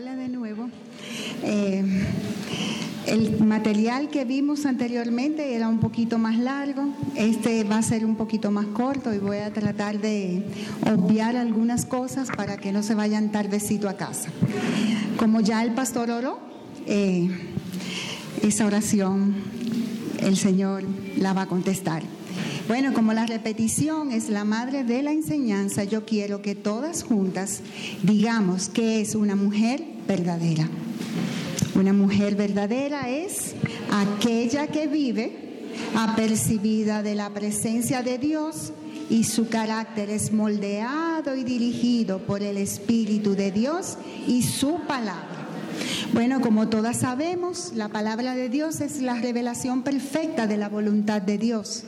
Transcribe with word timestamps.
De 0.00 0.28
nuevo. 0.28 0.70
Eh, 1.42 1.84
el 3.06 3.38
material 3.44 4.08
que 4.08 4.24
vimos 4.24 4.64
anteriormente 4.64 5.54
era 5.54 5.68
un 5.68 5.78
poquito 5.78 6.16
más 6.16 6.38
largo, 6.38 6.88
este 7.16 7.64
va 7.64 7.76
a 7.76 7.82
ser 7.82 8.06
un 8.06 8.16
poquito 8.16 8.50
más 8.50 8.64
corto 8.68 9.12
y 9.12 9.18
voy 9.18 9.36
a 9.36 9.52
tratar 9.52 10.00
de 10.00 10.42
obviar 10.90 11.36
algunas 11.36 11.84
cosas 11.84 12.30
para 12.34 12.56
que 12.56 12.72
no 12.72 12.82
se 12.82 12.94
vayan 12.94 13.30
tardecito 13.30 13.90
a 13.90 13.98
casa. 13.98 14.30
Como 15.18 15.42
ya 15.42 15.62
el 15.62 15.74
pastor 15.74 16.10
oró, 16.10 16.38
eh, 16.86 17.28
esa 18.42 18.64
oración 18.64 19.34
el 20.20 20.38
Señor 20.38 20.82
la 21.18 21.34
va 21.34 21.42
a 21.42 21.46
contestar. 21.46 22.02
Bueno, 22.70 22.94
como 22.94 23.12
la 23.12 23.26
repetición 23.26 24.12
es 24.12 24.28
la 24.28 24.44
madre 24.44 24.84
de 24.84 25.02
la 25.02 25.10
enseñanza, 25.10 25.82
yo 25.82 26.06
quiero 26.06 26.40
que 26.40 26.54
todas 26.54 27.02
juntas 27.02 27.62
digamos 28.04 28.68
que 28.68 29.00
es 29.00 29.16
una 29.16 29.34
mujer 29.34 29.82
verdadera. 30.06 30.68
Una 31.74 31.92
mujer 31.92 32.36
verdadera 32.36 33.08
es 33.08 33.56
aquella 33.90 34.68
que 34.68 34.86
vive 34.86 35.32
apercibida 35.96 37.02
de 37.02 37.16
la 37.16 37.30
presencia 37.30 38.04
de 38.04 38.18
Dios 38.18 38.72
y 39.10 39.24
su 39.24 39.48
carácter 39.48 40.08
es 40.08 40.32
moldeado 40.32 41.34
y 41.34 41.42
dirigido 41.42 42.20
por 42.20 42.40
el 42.40 42.56
Espíritu 42.56 43.34
de 43.34 43.50
Dios 43.50 43.98
y 44.28 44.44
su 44.44 44.78
palabra. 44.86 45.48
Bueno, 46.12 46.40
como 46.40 46.68
todas 46.68 46.98
sabemos, 46.98 47.72
la 47.74 47.88
palabra 47.88 48.34
de 48.34 48.48
Dios 48.48 48.80
es 48.80 49.00
la 49.00 49.14
revelación 49.14 49.82
perfecta 49.82 50.48
de 50.48 50.56
la 50.56 50.68
voluntad 50.68 51.22
de 51.22 51.38
Dios. 51.38 51.84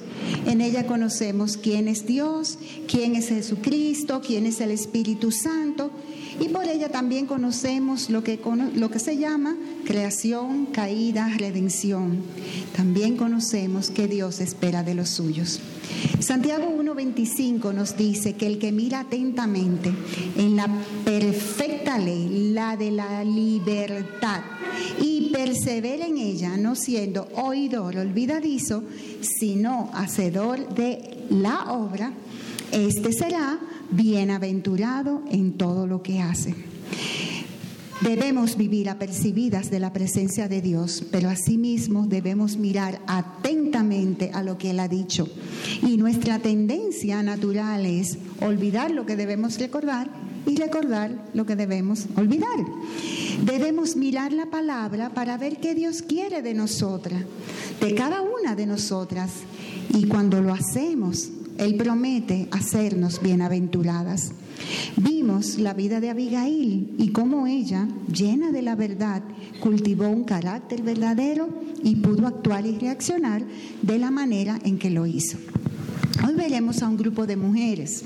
En 0.46 0.60
ella 0.60 0.86
conocemos 0.86 1.56
quién 1.56 1.88
es 1.88 2.06
Dios, 2.06 2.58
quién 2.86 3.16
es 3.16 3.28
Jesucristo, 3.28 4.20
quién 4.24 4.46
es 4.46 4.60
el 4.60 4.70
Espíritu 4.70 5.32
Santo 5.32 5.90
y 6.40 6.48
por 6.48 6.64
ella 6.64 6.88
también 6.88 7.26
conocemos 7.26 8.10
lo 8.10 8.22
que, 8.22 8.40
lo 8.74 8.90
que 8.90 8.98
se 8.98 9.16
llama 9.16 9.56
creación, 9.84 10.66
caída, 10.66 11.28
redención. 11.36 12.22
También 12.74 13.16
conocemos 13.16 13.90
que 13.90 14.08
Dios 14.08 14.40
espera 14.40 14.82
de 14.82 14.94
los 14.94 15.10
suyos. 15.10 15.60
Santiago 16.20 16.66
1.25 16.66 17.74
nos 17.74 17.96
dice 17.96 18.34
que 18.34 18.46
el 18.46 18.58
que 18.58 18.72
mira 18.72 19.00
atentamente 19.00 19.92
en 20.36 20.56
la 20.56 20.68
perfecta 21.04 21.98
ley, 21.98 22.50
la 22.52 22.76
de 22.76 22.90
la 22.90 23.24
libertad, 23.24 24.11
y 25.00 25.30
persevera 25.32 26.06
en 26.06 26.18
ella, 26.18 26.56
no 26.56 26.74
siendo 26.74 27.28
oidor 27.34 27.96
olvidadizo, 27.96 28.84
sino 29.20 29.90
hacedor 29.94 30.74
de 30.74 31.24
la 31.30 31.72
obra, 31.72 32.12
este 32.72 33.12
será 33.12 33.58
bienaventurado 33.90 35.22
en 35.30 35.52
todo 35.52 35.86
lo 35.86 36.02
que 36.02 36.20
hace. 36.20 36.54
Debemos 38.02 38.56
vivir 38.56 38.88
apercibidas 38.90 39.70
de 39.70 39.78
la 39.78 39.92
presencia 39.92 40.48
de 40.48 40.60
Dios, 40.60 41.04
pero 41.12 41.28
asimismo 41.28 42.06
debemos 42.08 42.56
mirar 42.56 43.00
atentamente 43.06 44.32
a 44.34 44.42
lo 44.42 44.58
que 44.58 44.70
Él 44.70 44.80
ha 44.80 44.88
dicho. 44.88 45.28
Y 45.82 45.98
nuestra 45.98 46.40
tendencia 46.40 47.22
natural 47.22 47.86
es 47.86 48.18
olvidar 48.40 48.90
lo 48.90 49.06
que 49.06 49.14
debemos 49.14 49.56
recordar 49.60 50.10
y 50.46 50.56
recordar 50.56 51.16
lo 51.32 51.46
que 51.46 51.54
debemos 51.54 52.06
olvidar. 52.16 52.58
Debemos 53.40 53.96
mirar 53.96 54.32
la 54.32 54.46
palabra 54.46 55.10
para 55.14 55.38
ver 55.38 55.58
qué 55.58 55.74
Dios 55.74 56.02
quiere 56.02 56.42
de 56.42 56.54
nosotras, 56.54 57.24
de 57.80 57.94
cada 57.94 58.20
una 58.20 58.54
de 58.54 58.66
nosotras. 58.66 59.30
Y 59.94 60.06
cuando 60.06 60.40
lo 60.40 60.52
hacemos, 60.52 61.30
Él 61.58 61.76
promete 61.76 62.48
hacernos 62.50 63.22
bienaventuradas. 63.22 64.32
Vimos 64.96 65.58
la 65.58 65.74
vida 65.74 66.00
de 66.00 66.10
Abigail 66.10 66.94
y 66.98 67.08
cómo 67.08 67.46
ella, 67.46 67.88
llena 68.12 68.52
de 68.52 68.62
la 68.62 68.76
verdad, 68.76 69.22
cultivó 69.60 70.08
un 70.08 70.24
carácter 70.24 70.82
verdadero 70.82 71.48
y 71.82 71.96
pudo 71.96 72.26
actuar 72.26 72.66
y 72.66 72.78
reaccionar 72.78 73.42
de 73.80 73.98
la 73.98 74.10
manera 74.10 74.58
en 74.64 74.78
que 74.78 74.90
lo 74.90 75.06
hizo. 75.06 75.38
Hoy 76.20 76.34
veremos 76.34 76.82
a 76.82 76.88
un 76.88 76.96
grupo 76.96 77.26
de 77.26 77.36
mujeres 77.36 78.04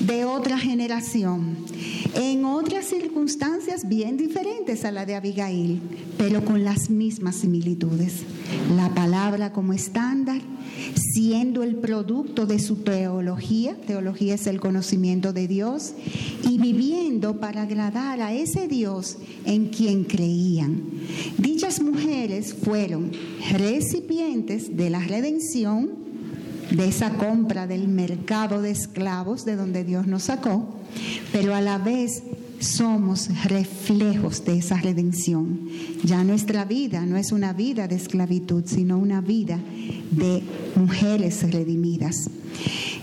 de 0.00 0.24
otra 0.24 0.58
generación, 0.58 1.56
en 2.14 2.44
otras 2.44 2.86
circunstancias 2.86 3.86
bien 3.88 4.16
diferentes 4.16 4.84
a 4.84 4.90
la 4.90 5.04
de 5.04 5.14
Abigail, 5.14 5.80
pero 6.16 6.44
con 6.44 6.64
las 6.64 6.88
mismas 6.88 7.36
similitudes. 7.36 8.22
La 8.74 8.94
palabra 8.94 9.52
como 9.52 9.74
estándar, 9.74 10.40
siendo 10.94 11.62
el 11.62 11.76
producto 11.76 12.46
de 12.46 12.58
su 12.58 12.76
teología, 12.76 13.76
teología 13.86 14.34
es 14.34 14.46
el 14.46 14.58
conocimiento 14.58 15.32
de 15.32 15.46
Dios, 15.46 15.92
y 16.48 16.58
viviendo 16.58 17.38
para 17.38 17.62
agradar 17.62 18.20
a 18.22 18.32
ese 18.32 18.66
Dios 18.66 19.18
en 19.44 19.68
quien 19.68 20.04
creían. 20.04 20.82
Dichas 21.38 21.82
mujeres 21.82 22.54
fueron 22.54 23.12
recipientes 23.50 24.76
de 24.76 24.90
la 24.90 25.00
redención, 25.00 26.01
de 26.76 26.88
esa 26.88 27.10
compra 27.14 27.66
del 27.66 27.88
mercado 27.88 28.62
de 28.62 28.70
esclavos 28.70 29.44
de 29.44 29.56
donde 29.56 29.84
Dios 29.84 30.06
nos 30.06 30.24
sacó, 30.24 30.66
pero 31.32 31.54
a 31.54 31.60
la 31.60 31.78
vez 31.78 32.22
somos 32.60 33.28
reflejos 33.44 34.44
de 34.44 34.58
esa 34.58 34.76
redención. 34.76 35.68
Ya 36.04 36.24
nuestra 36.24 36.64
vida 36.64 37.04
no 37.04 37.16
es 37.16 37.32
una 37.32 37.52
vida 37.52 37.88
de 37.88 37.96
esclavitud, 37.96 38.64
sino 38.66 38.98
una 38.98 39.20
vida 39.20 39.58
de 40.10 40.42
mujeres 40.76 41.50
redimidas. 41.50 42.30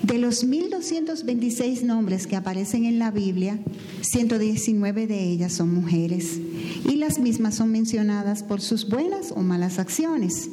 De 0.02 0.18
los 0.18 0.46
1226 0.46 1.84
nombres 1.84 2.26
que 2.26 2.38
aparecen 2.38 2.86
en 2.86 3.00
la 3.00 3.12
Biblia, 3.12 3.60
119 4.02 5.08
de 5.08 5.24
ellas 5.24 5.54
son 5.54 5.74
mujeres 5.74 6.40
y 6.88 6.96
las 6.96 7.20
mismas 7.20 7.56
son 7.56 7.72
mencionadas 7.72 8.44
por 8.44 8.62
sus 8.62 8.88
buenas 8.88 9.32
o 9.32 9.42
malas 9.42 9.78
acciones. 9.78 10.50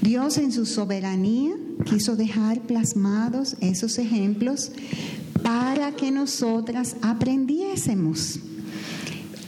Dios 0.00 0.38
en 0.38 0.52
su 0.52 0.66
soberanía 0.66 1.52
quiso 1.84 2.16
dejar 2.16 2.60
plasmados 2.62 3.56
esos 3.60 3.98
ejemplos 3.98 4.72
para 5.42 5.92
que 5.92 6.10
nosotras 6.10 6.96
aprendiésemos. 7.02 8.38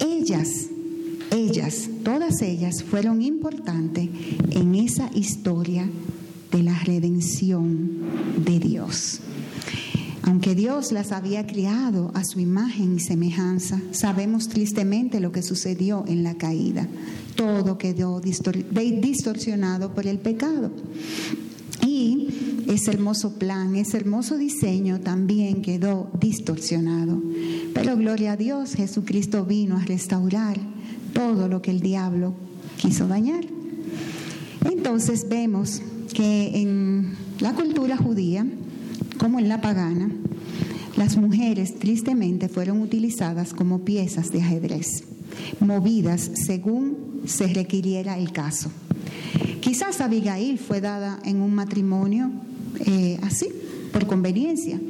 Ellas, 0.00 0.48
ellas, 1.30 1.88
todas 2.02 2.42
ellas 2.42 2.82
fueron 2.82 3.22
importantes 3.22 4.08
en 4.50 4.74
esa 4.74 5.10
historia 5.14 5.88
de 6.50 6.62
la 6.62 6.78
redención 6.80 7.90
de 8.44 8.58
Dios. 8.58 9.20
Aunque 10.22 10.54
Dios 10.54 10.90
las 10.90 11.12
había 11.12 11.46
criado 11.46 12.10
a 12.14 12.24
su 12.24 12.40
imagen 12.40 12.96
y 12.96 13.00
semejanza, 13.00 13.80
sabemos 13.90 14.48
tristemente 14.48 15.20
lo 15.20 15.32
que 15.32 15.42
sucedió 15.42 16.04
en 16.06 16.22
la 16.22 16.34
caída. 16.34 16.88
Todo 17.34 17.78
quedó 17.78 18.20
distorsionado 18.20 19.94
por 19.94 20.06
el 20.06 20.18
pecado. 20.18 20.70
Y 21.86 22.64
ese 22.68 22.92
hermoso 22.92 23.34
plan, 23.34 23.76
ese 23.76 23.96
hermoso 23.96 24.36
diseño 24.36 25.00
también 25.00 25.62
quedó 25.62 26.10
distorsionado. 26.20 27.22
Pero 27.74 27.96
gloria 27.96 28.32
a 28.32 28.36
Dios, 28.36 28.74
Jesucristo 28.74 29.44
vino 29.44 29.76
a 29.76 29.84
restaurar 29.84 30.58
todo 31.12 31.48
lo 31.48 31.60
que 31.62 31.70
el 31.70 31.80
diablo 31.80 32.34
quiso 32.76 33.06
dañar. 33.06 33.44
Entonces 34.64 35.28
vemos 35.28 35.82
que 36.12 36.60
en 36.60 37.14
la 37.40 37.54
cultura 37.54 37.96
judía, 37.96 38.46
como 39.18 39.38
en 39.38 39.48
la 39.48 39.60
pagana, 39.60 40.10
las 40.96 41.16
mujeres 41.16 41.78
tristemente 41.78 42.48
fueron 42.48 42.80
utilizadas 42.80 43.52
como 43.52 43.80
piezas 43.80 44.30
de 44.30 44.40
ajedrez, 44.40 45.04
movidas 45.60 46.30
según 46.46 47.03
se 47.26 47.46
requiriera 47.48 48.18
el 48.18 48.32
caso. 48.32 48.70
Quizás 49.60 50.00
Abigail 50.00 50.58
fue 50.58 50.80
dada 50.80 51.18
en 51.24 51.40
un 51.40 51.54
matrimonio 51.54 52.30
eh, 52.86 53.18
así, 53.22 53.48
por 53.92 54.06
conveniencia. 54.06 54.80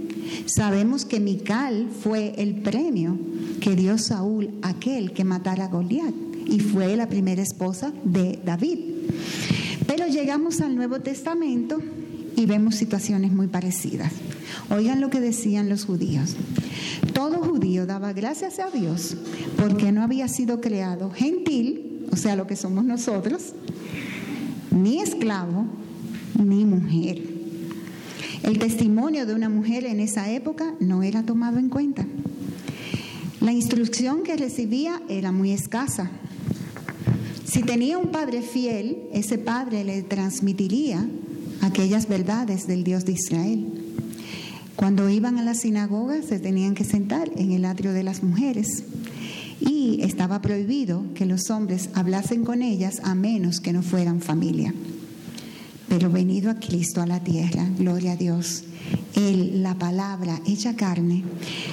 Sabemos 0.47 1.05
que 1.05 1.21
Mical 1.21 1.89
fue 2.03 2.35
el 2.39 2.57
premio 2.57 3.17
que 3.61 3.77
dio 3.77 3.99
Saúl 3.99 4.51
aquel 4.63 5.13
que 5.13 5.25
matara 5.25 5.67
a 5.67 5.69
Goliat 5.69 6.15
y 6.47 6.61
fue 6.61 6.97
la 6.97 7.09
primera 7.09 7.43
esposa 7.43 7.93
de 8.05 8.39
David. 8.45 8.79
Pero 9.87 10.07
llegamos 10.07 10.61
al 10.61 10.77
Nuevo 10.77 11.01
Testamento 11.01 11.81
y 12.37 12.47
vemos 12.47 12.75
situaciones 12.75 13.33
muy 13.33 13.47
parecidas. 13.47 14.13
Oigan 14.71 15.01
lo 15.01 15.11
que 15.11 15.21
decían 15.21 15.69
los 15.69 15.85
judíos. 15.85 16.37
Todo 17.13 17.39
judío 17.39 17.87
daba 17.87 18.13
gracias 18.13 18.59
a 18.59 18.71
Dios 18.71 19.17
porque 19.57 19.93
no 19.93 20.03
había 20.03 20.29
sido 20.29 20.61
creado 20.61 21.11
gentil, 21.11 21.94
o 22.15 22.17
sea, 22.17 22.37
lo 22.37 22.47
que 22.47 22.55
somos 22.55 22.85
nosotros, 22.85 23.55
ni 24.71 25.01
esclavo, 25.01 25.67
ni 26.41 26.65
mujer. 26.65 27.21
El 28.45 28.61
testimonio 28.61 29.27
de 29.27 29.35
una 29.35 29.49
mujer 29.49 29.85
en 29.85 29.99
esa 29.99 30.31
época 30.31 30.75
no 30.79 31.03
era 31.03 31.25
tomado 31.25 31.59
en 31.59 31.69
cuenta. 31.69 32.07
La 33.41 33.53
instrucción 33.53 34.23
que 34.23 34.37
recibía 34.37 35.03
era 35.09 35.33
muy 35.33 35.51
escasa. 35.51 36.09
Si 37.45 37.63
tenía 37.63 37.99
un 37.99 38.13
padre 38.13 38.43
fiel, 38.43 38.97
ese 39.13 39.37
padre 39.37 39.83
le 39.83 40.05
transmitiría 40.05 41.05
aquellas 41.63 42.07
verdades 42.07 42.69
del 42.69 42.85
Dios 42.85 43.05
de 43.05 43.13
Israel. 43.13 43.67
Cuando 44.77 45.09
iban 45.09 45.37
a 45.39 45.43
la 45.43 45.55
sinagoga 45.55 46.23
se 46.23 46.39
tenían 46.39 46.75
que 46.75 46.85
sentar 46.85 47.29
en 47.35 47.51
el 47.51 47.65
atrio 47.65 47.93
de 47.93 48.05
las 48.05 48.23
mujeres 48.23 48.85
y 49.61 50.03
estaba 50.03 50.41
prohibido 50.41 51.05
que 51.15 51.27
los 51.27 51.51
hombres 51.51 51.91
hablasen 51.95 52.45
con 52.45 52.63
ellas 52.63 53.01
a 53.05 53.15
menos 53.15 53.61
que 53.61 53.73
no 53.73 53.83
fueran 53.83 54.21
familia. 54.21 54.75
Pero 55.89 56.11
venido 56.11 56.51
a 56.51 56.59
Cristo 56.59 57.01
a 57.01 57.07
la 57.07 57.21
tierra, 57.23 57.69
gloria 57.79 58.13
a 58.13 58.17
Dios, 58.17 58.65
Él, 59.15 59.63
la 59.63 59.75
palabra 59.75 60.41
hecha 60.47 60.75
carne, 60.75 61.23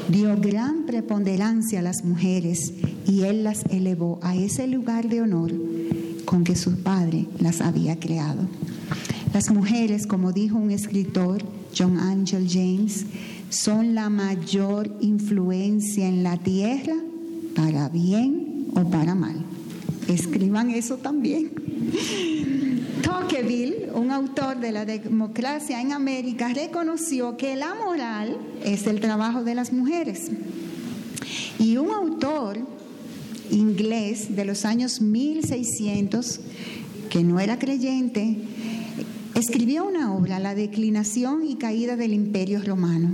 dio 0.10 0.36
gran 0.40 0.86
preponderancia 0.86 1.80
a 1.80 1.84
las 1.84 2.04
mujeres 2.04 2.74
y 3.08 3.22
Él 3.22 3.44
las 3.44 3.64
elevó 3.70 4.20
a 4.22 4.36
ese 4.36 4.68
lugar 4.68 5.10
de 5.10 5.22
honor 5.22 5.52
con 6.26 6.44
que 6.44 6.56
su 6.56 6.84
Padre 6.84 7.26
las 7.40 7.62
había 7.62 8.00
creado. 8.00 8.48
Las 9.34 9.50
mujeres, 9.50 10.08
como 10.08 10.34
dijo 10.34 10.58
un 10.58 10.72
escritor, 10.72 11.44
John 11.76 11.98
Angel 11.98 12.48
James, 12.50 13.06
son 13.50 13.96
la 13.96 14.10
mayor 14.10 14.96
influencia 15.00 16.08
en 16.08 16.24
la 16.24 16.38
tierra 16.38 16.96
para 17.56 17.90
bien 17.90 18.68
o 18.74 18.90
para 18.90 19.16
mal. 19.16 19.46
Escriban 20.08 20.72
eso 20.72 20.98
también. 20.98 21.52
Tocqueville, 23.02 23.90
un 23.94 24.12
autor 24.12 24.60
de 24.60 24.72
la 24.72 24.86
democracia 24.86 25.82
en 25.82 25.92
América, 25.92 26.50
reconoció 26.54 27.38
que 27.38 27.56
la 27.56 27.74
moral 27.76 28.38
es 28.64 28.88
el 28.88 29.00
trabajo 29.00 29.44
de 29.44 29.56
las 29.56 29.74
mujeres. 29.74 30.32
Y 31.60 31.78
un 31.78 31.92
autor 31.92 32.60
inglés 33.52 34.36
de 34.36 34.46
los 34.46 34.66
años 34.66 35.02
1600, 35.02 36.40
que 37.10 37.24
no 37.24 37.40
era 37.40 37.60
creyente, 37.60 38.38
escribió 39.36 39.88
una 39.88 40.14
obra, 40.14 40.40
La 40.40 40.56
declinación 40.56 41.46
y 41.46 41.56
caída 41.56 41.96
del 41.96 42.14
imperio 42.14 42.62
romano, 42.62 43.10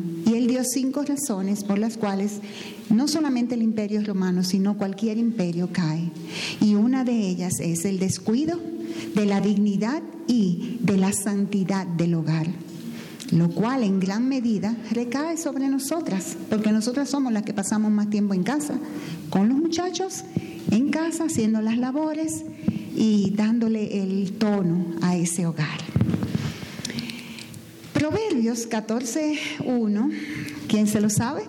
cinco 0.64 1.04
razones 1.04 1.64
por 1.64 1.80
las 1.80 1.98
cuales 1.98 2.40
no 2.90 3.08
solamente 3.08 3.56
el 3.56 3.62
imperio 3.62 4.02
romano, 4.04 4.44
sino 4.44 4.78
cualquier 4.78 5.18
imperio 5.18 5.70
cae. 5.72 6.10
Y 6.62 6.76
una 6.76 7.04
de 7.04 7.14
ellas 7.14 7.54
es 7.60 7.86
el 7.86 8.00
descuido 8.00 8.60
de 9.16 9.26
la 9.26 9.42
dignidad 9.42 10.02
y 10.28 10.78
de 10.82 10.98
la 10.98 11.14
santidad 11.14 11.88
del 11.88 12.16
hogar, 12.16 12.48
lo 13.32 13.50
cual 13.50 13.84
en 13.84 14.00
gran 14.00 14.28
medida 14.28 14.76
recae 14.92 15.38
sobre 15.38 15.68
nosotras, 15.70 16.38
porque 16.50 16.72
nosotras 16.72 17.10
somos 17.10 17.34
las 17.34 17.44
que 17.44 17.54
pasamos 17.54 17.92
más 17.92 18.10
tiempo 18.10 18.34
en 18.34 18.44
casa, 18.44 18.76
con 19.30 19.50
los 19.50 19.58
muchachos, 19.58 20.24
en 20.72 20.90
casa, 20.90 21.26
haciendo 21.26 21.62
las 21.62 21.78
labores 21.78 22.44
y 22.96 23.32
dándole 23.36 24.02
el 24.02 24.34
tono 24.34 24.86
a 25.02 25.16
ese 25.16 25.46
hogar. 25.46 25.87
Proverbios 28.08 28.70
14.1, 28.70 30.12
¿quién 30.70 30.88
se 30.88 31.02
lo 31.02 31.10
sabe? 31.10 31.42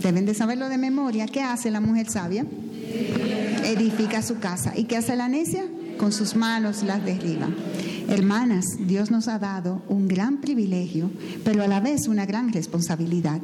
Deben 0.00 0.26
de 0.26 0.34
saberlo 0.34 0.68
de 0.68 0.78
memoria. 0.78 1.26
¿Qué 1.26 1.42
hace 1.42 1.72
la 1.72 1.80
mujer 1.80 2.08
sabia? 2.08 2.46
Edifica 3.64 4.22
su 4.22 4.38
casa. 4.38 4.74
¿Y 4.76 4.84
qué 4.84 4.96
hace 4.96 5.16
la 5.16 5.28
necia? 5.28 5.64
Con 5.98 6.12
sus 6.12 6.36
manos 6.36 6.84
las 6.84 7.04
derriba. 7.04 7.48
Hermanas, 8.08 8.64
Dios 8.78 9.10
nos 9.10 9.26
ha 9.26 9.40
dado 9.40 9.82
un 9.88 10.06
gran 10.06 10.40
privilegio, 10.40 11.10
pero 11.42 11.64
a 11.64 11.66
la 11.66 11.80
vez 11.80 12.06
una 12.06 12.26
gran 12.26 12.52
responsabilidad. 12.52 13.40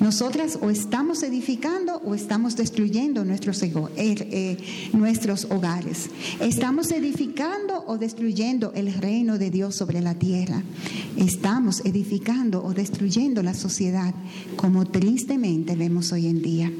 Nosotras 0.00 0.58
o 0.60 0.70
estamos 0.70 1.22
edificando 1.22 1.96
o 2.04 2.14
estamos 2.14 2.56
destruyendo 2.56 3.24
nuestros, 3.24 3.62
er, 3.62 3.72
eh, 3.96 4.56
nuestros 4.92 5.46
hogares. 5.50 6.10
Estamos 6.40 6.90
edificando 6.90 7.84
o 7.86 7.98
destruyendo 7.98 8.72
el 8.74 8.92
reino 8.92 9.38
de 9.38 9.50
Dios 9.50 9.74
sobre 9.74 10.00
la 10.00 10.14
tierra. 10.14 10.62
Estamos 11.16 11.82
edificando 11.84 12.64
o 12.64 12.74
destruyendo 12.74 13.42
la 13.42 13.54
sociedad, 13.54 14.14
como 14.56 14.86
tristemente 14.86 15.76
vemos 15.76 16.12
hoy 16.12 16.26
en 16.26 16.42
día. 16.42 16.72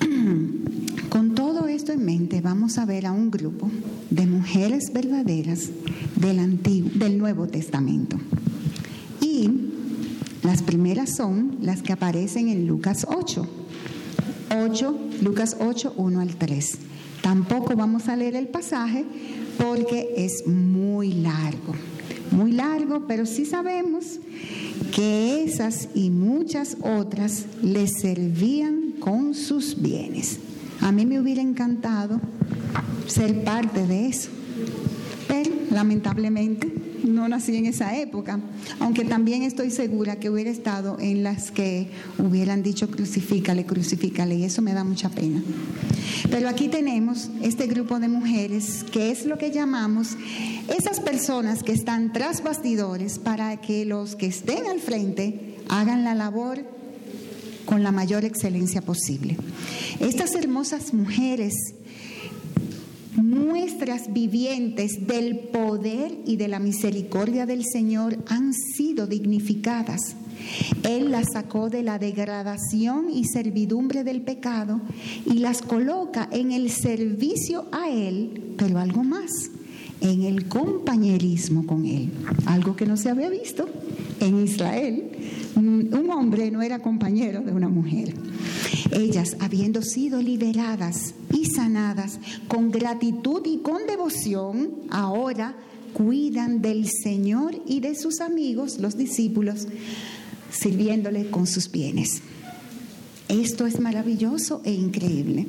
Con 1.10 1.34
todo 1.34 1.68
esto 1.68 1.92
en 1.92 2.04
mente, 2.04 2.40
vamos 2.40 2.78
a 2.78 2.86
ver 2.86 3.06
a 3.06 3.12
un 3.12 3.30
grupo 3.30 3.70
de 4.10 4.26
mujeres 4.26 4.92
verdaderas 4.92 5.70
del, 6.16 6.38
Antiguo, 6.38 6.90
del 6.94 7.18
Nuevo 7.18 7.46
Testamento. 7.46 8.16
Las 10.42 10.62
primeras 10.62 11.14
son 11.14 11.56
las 11.60 11.82
que 11.82 11.92
aparecen 11.92 12.48
en 12.48 12.66
Lucas 12.66 13.06
8. 13.08 13.46
8, 14.54 14.98
Lucas 15.22 15.56
8, 15.60 15.94
1 15.96 16.20
al 16.20 16.34
3. 16.34 16.78
Tampoco 17.22 17.76
vamos 17.76 18.08
a 18.08 18.16
leer 18.16 18.34
el 18.34 18.48
pasaje 18.48 19.04
porque 19.56 20.12
es 20.16 20.46
muy 20.46 21.12
largo, 21.12 21.74
muy 22.32 22.50
largo, 22.50 23.06
pero 23.06 23.24
sí 23.24 23.46
sabemos 23.46 24.18
que 24.94 25.44
esas 25.44 25.88
y 25.94 26.10
muchas 26.10 26.76
otras 26.82 27.46
les 27.62 28.00
servían 28.00 28.94
con 28.98 29.34
sus 29.34 29.80
bienes. 29.80 30.38
A 30.80 30.90
mí 30.90 31.06
me 31.06 31.20
hubiera 31.20 31.40
encantado 31.40 32.20
ser 33.06 33.44
parte 33.44 33.86
de 33.86 34.08
eso, 34.08 34.30
pero 35.28 35.50
lamentablemente 35.70 36.71
no 37.04 37.28
nací 37.28 37.56
en 37.56 37.66
esa 37.66 37.96
época, 37.98 38.40
aunque 38.78 39.04
también 39.04 39.42
estoy 39.42 39.70
segura 39.70 40.16
que 40.16 40.30
hubiera 40.30 40.50
estado 40.50 40.96
en 41.00 41.22
las 41.22 41.50
que 41.50 41.88
hubieran 42.18 42.62
dicho 42.62 42.90
crucifícale, 42.90 43.64
crucifícale, 43.66 44.36
y 44.36 44.44
eso 44.44 44.62
me 44.62 44.72
da 44.72 44.84
mucha 44.84 45.08
pena. 45.08 45.42
Pero 46.30 46.48
aquí 46.48 46.68
tenemos 46.68 47.30
este 47.42 47.66
grupo 47.66 47.98
de 47.98 48.08
mujeres 48.08 48.84
que 48.90 49.10
es 49.10 49.26
lo 49.26 49.38
que 49.38 49.50
llamamos 49.50 50.16
esas 50.68 51.00
personas 51.00 51.62
que 51.62 51.72
están 51.72 52.12
tras 52.12 52.42
bastidores 52.42 53.18
para 53.18 53.60
que 53.60 53.84
los 53.84 54.16
que 54.16 54.26
estén 54.26 54.66
al 54.66 54.80
frente 54.80 55.56
hagan 55.68 56.04
la 56.04 56.14
labor 56.14 56.58
con 57.64 57.82
la 57.82 57.92
mayor 57.92 58.24
excelencia 58.24 58.82
posible. 58.82 59.36
Estas 60.00 60.34
hermosas 60.34 60.92
mujeres, 60.94 61.54
muestras 63.16 64.12
vivientes 64.12 65.06
del 65.06 65.38
poder 65.38 66.18
y 66.26 66.36
de 66.36 66.48
la 66.48 66.58
misericordia 66.58 67.46
del 67.46 67.64
Señor, 67.64 68.18
han 68.28 68.52
sido 68.52 69.06
dignificadas. 69.06 70.00
Él 70.82 71.10
las 71.10 71.32
sacó 71.32 71.70
de 71.70 71.82
la 71.82 71.98
degradación 71.98 73.10
y 73.10 73.24
servidumbre 73.24 74.04
del 74.04 74.22
pecado 74.22 74.80
y 75.26 75.38
las 75.38 75.62
coloca 75.62 76.28
en 76.32 76.52
el 76.52 76.70
servicio 76.70 77.66
a 77.70 77.88
Él, 77.90 78.54
pero 78.56 78.78
algo 78.78 79.04
más, 79.04 79.30
en 80.00 80.22
el 80.22 80.48
compañerismo 80.48 81.64
con 81.66 81.86
Él, 81.86 82.10
algo 82.46 82.74
que 82.74 82.86
no 82.86 82.96
se 82.96 83.10
había 83.10 83.30
visto 83.30 83.68
en 84.20 84.44
Israel 84.44 85.12
un 85.56 86.10
hombre 86.10 86.50
no 86.50 86.62
era 86.62 86.80
compañero 86.80 87.40
de 87.40 87.52
una 87.52 87.68
mujer. 87.68 88.14
Ellas, 88.92 89.36
habiendo 89.40 89.82
sido 89.82 90.20
liberadas 90.20 91.14
y 91.32 91.46
sanadas 91.46 92.18
con 92.48 92.70
gratitud 92.70 93.42
y 93.46 93.58
con 93.58 93.86
devoción, 93.86 94.70
ahora 94.90 95.56
cuidan 95.92 96.60
del 96.62 96.88
Señor 96.88 97.54
y 97.66 97.80
de 97.80 97.94
sus 97.94 98.20
amigos, 98.20 98.78
los 98.78 98.96
discípulos, 98.96 99.66
sirviéndole 100.50 101.30
con 101.30 101.46
sus 101.46 101.70
bienes. 101.70 102.22
Esto 103.28 103.66
es 103.66 103.80
maravilloso 103.80 104.60
e 104.64 104.72
increíble. 104.72 105.46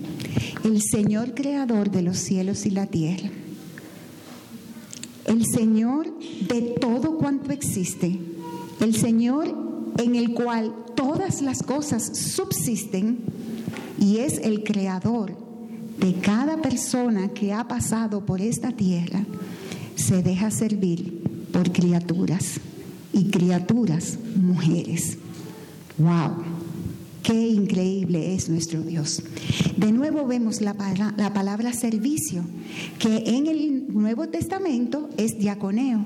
El 0.64 0.82
Señor 0.82 1.34
creador 1.34 1.92
de 1.92 2.02
los 2.02 2.18
cielos 2.18 2.66
y 2.66 2.70
la 2.70 2.88
tierra, 2.88 3.30
el 5.26 5.46
Señor 5.46 6.08
de 6.48 6.62
todo 6.80 7.18
cuanto 7.18 7.52
existe, 7.52 8.20
el 8.80 8.96
Señor 8.96 9.73
en 9.98 10.16
el 10.16 10.34
cual 10.34 10.74
todas 10.96 11.42
las 11.42 11.64
cosas 11.64 12.18
subsisten 12.18 13.20
y 14.00 14.18
es 14.18 14.40
el 14.40 14.64
creador 14.64 15.36
de 16.00 16.16
cada 16.16 16.62
persona 16.62 17.30
que 17.30 17.54
ha 17.54 17.68
pasado 17.68 18.26
por 18.26 18.42
esta 18.42 18.72
tierra, 18.72 19.26
se 19.96 20.24
deja 20.24 20.52
servir 20.52 21.22
por 21.52 21.72
criaturas 21.72 22.60
y 23.14 23.30
criaturas 23.30 24.18
mujeres. 24.36 25.18
¡Wow! 25.98 26.44
Qué 27.22 27.48
increíble 27.48 28.36
es 28.36 28.50
nuestro 28.50 28.82
Dios. 28.82 29.24
De 29.78 29.94
nuevo 29.94 30.26
vemos 30.28 30.60
la, 30.60 30.76
la 31.16 31.34
palabra 31.34 31.72
servicio, 31.72 32.44
que 33.00 33.24
en 33.38 33.48
el 33.48 33.94
Nuevo 33.94 34.28
Testamento 34.28 35.10
es 35.16 35.38
diaconeo 35.38 36.04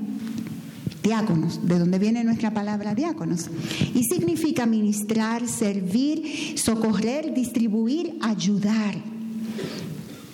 diáconos, 1.07 1.65
de 1.65 1.79
donde 1.79 1.99
viene 1.99 2.23
nuestra 2.23 2.53
palabra 2.53 2.93
diáconos. 2.93 3.49
Y 3.93 4.03
significa 4.03 4.65
ministrar, 4.65 5.47
servir, 5.47 6.57
socorrer, 6.57 7.33
distribuir, 7.33 8.17
ayudar. 8.21 8.95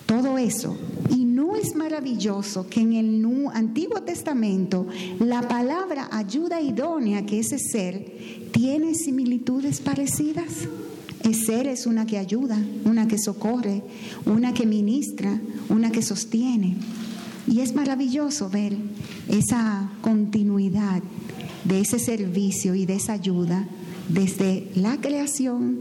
Todo 0.06 0.36
eso. 0.36 0.76
Y 1.10 1.24
no 1.24 1.54
es 1.54 1.76
maravilloso 1.76 2.66
que 2.68 2.80
en 2.80 2.92
el 2.92 3.24
Antiguo 3.54 4.02
Testamento 4.02 4.86
la 5.20 5.46
palabra 5.46 6.08
ayuda 6.10 6.60
idónea, 6.60 7.24
que 7.24 7.38
ese 7.38 7.58
ser, 7.58 8.50
tiene 8.50 8.94
similitudes 8.94 9.80
parecidas. 9.80 10.68
Ese 11.22 11.46
ser 11.46 11.66
es 11.68 11.86
una 11.86 12.04
que 12.04 12.18
ayuda, 12.18 12.58
una 12.84 13.06
que 13.06 13.18
socorre, 13.18 13.82
una 14.26 14.52
que 14.52 14.66
ministra, 14.66 15.40
una 15.68 15.90
que 15.90 16.02
sostiene. 16.02 16.76
Y 17.46 17.60
es 17.60 17.74
maravilloso 17.74 18.48
ver 18.48 18.76
esa 19.28 19.90
continuidad 20.00 21.02
de 21.64 21.80
ese 21.80 21.98
servicio 21.98 22.74
y 22.74 22.86
de 22.86 22.96
esa 22.96 23.12
ayuda 23.14 23.66
desde 24.08 24.70
la 24.74 25.00
creación 25.00 25.80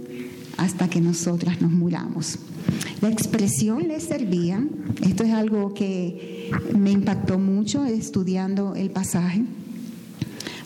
hasta 0.58 0.90
que 0.90 1.02
nosotras 1.02 1.62
nos 1.62 1.72
muramos. 1.72 2.38
La 3.02 3.10
expresión 3.10 3.88
le 3.88 4.00
servía, 4.00 4.66
esto 5.02 5.24
es 5.24 5.32
algo 5.32 5.74
que 5.74 6.52
me 6.78 6.92
impactó 6.92 7.38
mucho 7.38 7.86
estudiando 7.86 8.76
el 8.76 8.92
pasaje, 8.92 9.44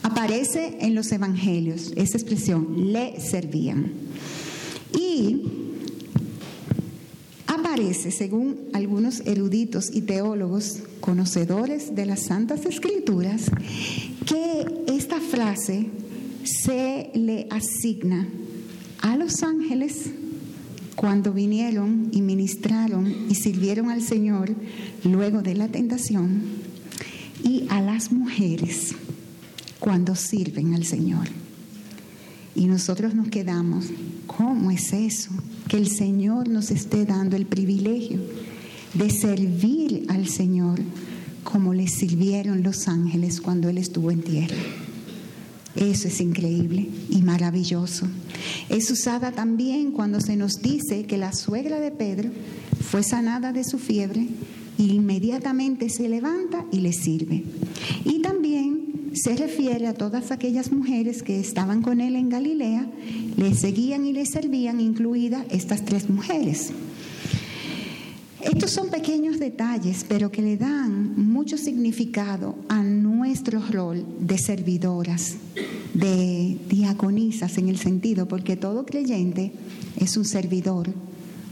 aparece 0.03 0.77
en 0.81 0.95
los 0.95 1.11
evangelios, 1.11 1.93
esa 1.95 2.17
expresión, 2.17 2.91
le 2.93 3.19
servían. 3.19 3.91
Y 4.97 5.66
aparece, 7.59 8.11
según 8.11 8.57
algunos 8.73 9.21
eruditos 9.21 9.89
y 9.93 10.01
teólogos 10.01 10.79
conocedores 10.99 11.95
de 11.95 12.05
las 12.05 12.23
Santas 12.23 12.65
Escrituras, 12.65 13.51
que 14.25 14.65
esta 14.87 15.19
frase 15.19 15.87
se 16.43 17.11
le 17.13 17.47
asigna 17.49 18.27
a 19.01 19.17
los 19.17 19.43
ángeles 19.43 20.09
cuando 20.95 21.31
vinieron 21.31 22.09
y 22.11 22.21
ministraron 22.21 23.13
y 23.29 23.35
sirvieron 23.35 23.89
al 23.89 24.01
Señor 24.01 24.49
luego 25.03 25.41
de 25.41 25.55
la 25.55 25.67
tentación 25.67 26.41
y 27.43 27.65
a 27.69 27.81
las 27.81 28.11
mujeres 28.11 28.95
cuando 29.79 30.15
sirven 30.15 30.73
al 30.73 30.85
Señor. 30.85 31.27
Y 32.55 32.65
nosotros 32.65 33.13
nos 33.13 33.27
quedamos, 33.27 33.85
¿cómo 34.37 34.71
es 34.71 34.93
eso? 34.93 35.31
Que 35.67 35.77
el 35.77 35.89
Señor 35.89 36.47
nos 36.47 36.71
esté 36.71 37.05
dando 37.05 37.35
el 37.35 37.45
privilegio 37.45 38.19
de 38.93 39.09
servir 39.09 40.05
al 40.09 40.27
Señor 40.27 40.79
como 41.43 41.73
le 41.73 41.87
sirvieron 41.87 42.61
los 42.61 42.87
ángeles 42.87 43.41
cuando 43.41 43.69
Él 43.69 43.77
estuvo 43.77 44.11
en 44.11 44.21
tierra. 44.21 44.55
Eso 45.75 46.07
es 46.07 46.21
increíble 46.21 46.89
y 47.09 47.21
maravilloso. 47.21 48.07
Es 48.69 48.89
usada 48.89 49.31
también 49.31 49.91
cuando 49.91 50.19
se 50.21 50.35
nos 50.35 50.61
dice 50.61 51.05
que 51.05 51.17
la 51.17 51.33
suegra 51.33 51.79
de 51.79 51.91
Pedro 51.91 52.29
fue 52.81 53.03
sanada 53.03 53.53
de 53.53 53.63
su 53.63 53.77
fiebre 53.77 54.27
y 54.77 54.91
inmediatamente 54.91 55.89
se 55.89 56.09
levanta 56.09 56.65
y 56.71 56.79
le 56.79 56.93
sirve. 56.93 57.43
Y 58.05 58.21
también 58.21 59.06
se 59.17 59.35
refiere 59.35 59.87
a 59.87 59.93
todas 59.93 60.31
aquellas 60.31 60.71
mujeres 60.71 61.23
que 61.23 61.39
estaban 61.39 61.81
con 61.81 62.01
él 62.01 62.15
en 62.15 62.29
Galilea, 62.29 62.87
le 63.35 63.53
seguían 63.55 64.05
y 64.05 64.13
le 64.13 64.25
servían, 64.25 64.79
incluidas 64.79 65.45
estas 65.49 65.85
tres 65.85 66.09
mujeres. 66.09 66.71
Estos 68.41 68.71
son 68.71 68.89
pequeños 68.89 69.39
detalles, 69.39 70.05
pero 70.07 70.31
que 70.31 70.41
le 70.41 70.57
dan 70.57 71.17
mucho 71.17 71.57
significado 71.57 72.55
a 72.69 72.81
nuestro 72.81 73.61
rol 73.71 74.05
de 74.19 74.37
servidoras, 74.37 75.35
de 75.93 76.57
diaconisas 76.69 77.57
en 77.57 77.67
el 77.67 77.77
sentido, 77.77 78.27
porque 78.27 78.55
todo 78.55 78.85
creyente 78.85 79.51
es 79.97 80.15
un 80.17 80.25
servidor 80.25 80.89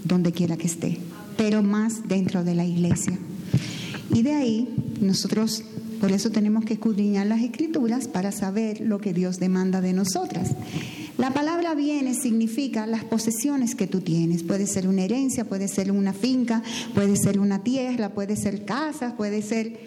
donde 0.04 0.32
quiera 0.32 0.58
que 0.58 0.68
esté, 0.68 1.00
pero 1.38 1.64
más 1.64 2.08
dentro 2.08 2.44
de 2.44 2.56
la 2.56 2.66
iglesia. 2.66 3.18
Y 4.14 4.22
de 4.22 4.34
ahí 4.34 4.76
nosotros, 5.02 5.64
por 6.06 6.12
eso 6.12 6.30
tenemos 6.30 6.64
que 6.66 6.76
escudriñar 6.76 7.26
las 7.26 7.42
escrituras 7.42 8.08
para 8.08 8.32
saber 8.32 8.80
lo 8.80 9.00
que 9.00 9.12
Dios 9.12 9.40
demanda 9.40 9.82
de 9.82 9.92
nosotras. 9.92 10.52
La 11.18 11.34
palabra 11.34 11.74
bienes 11.74 12.22
significa 12.22 12.86
las 12.86 13.04
posesiones 13.04 13.74
que 13.74 13.88
tú 13.88 14.02
tienes. 14.02 14.44
Puede 14.44 14.68
ser 14.68 14.88
una 14.88 15.02
herencia, 15.02 15.46
puede 15.46 15.68
ser 15.68 15.92
una 15.92 16.14
finca, 16.14 16.62
puede 16.94 17.16
ser 17.16 17.40
una 17.40 17.64
tierra, 17.64 18.10
puede 18.10 18.36
ser 18.36 18.66
casas, 18.66 19.14
puede 19.14 19.42
ser 19.42 19.80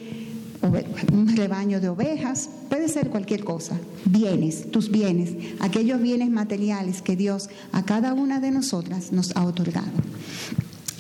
un 1.13 1.37
rebaño 1.37 1.81
de 1.81 1.89
ovejas, 1.89 2.51
puede 2.69 2.89
ser 2.89 3.11
cualquier 3.11 3.45
cosa. 3.45 3.79
Bienes, 4.05 4.73
tus 4.73 4.91
bienes, 4.91 5.35
aquellos 5.61 6.03
bienes 6.03 6.31
materiales 6.31 7.01
que 7.01 7.15
Dios 7.15 7.49
a 7.71 7.85
cada 7.85 8.13
una 8.13 8.41
de 8.41 8.51
nosotras 8.51 9.13
nos 9.13 9.37
ha 9.37 9.45
otorgado. 9.45 9.93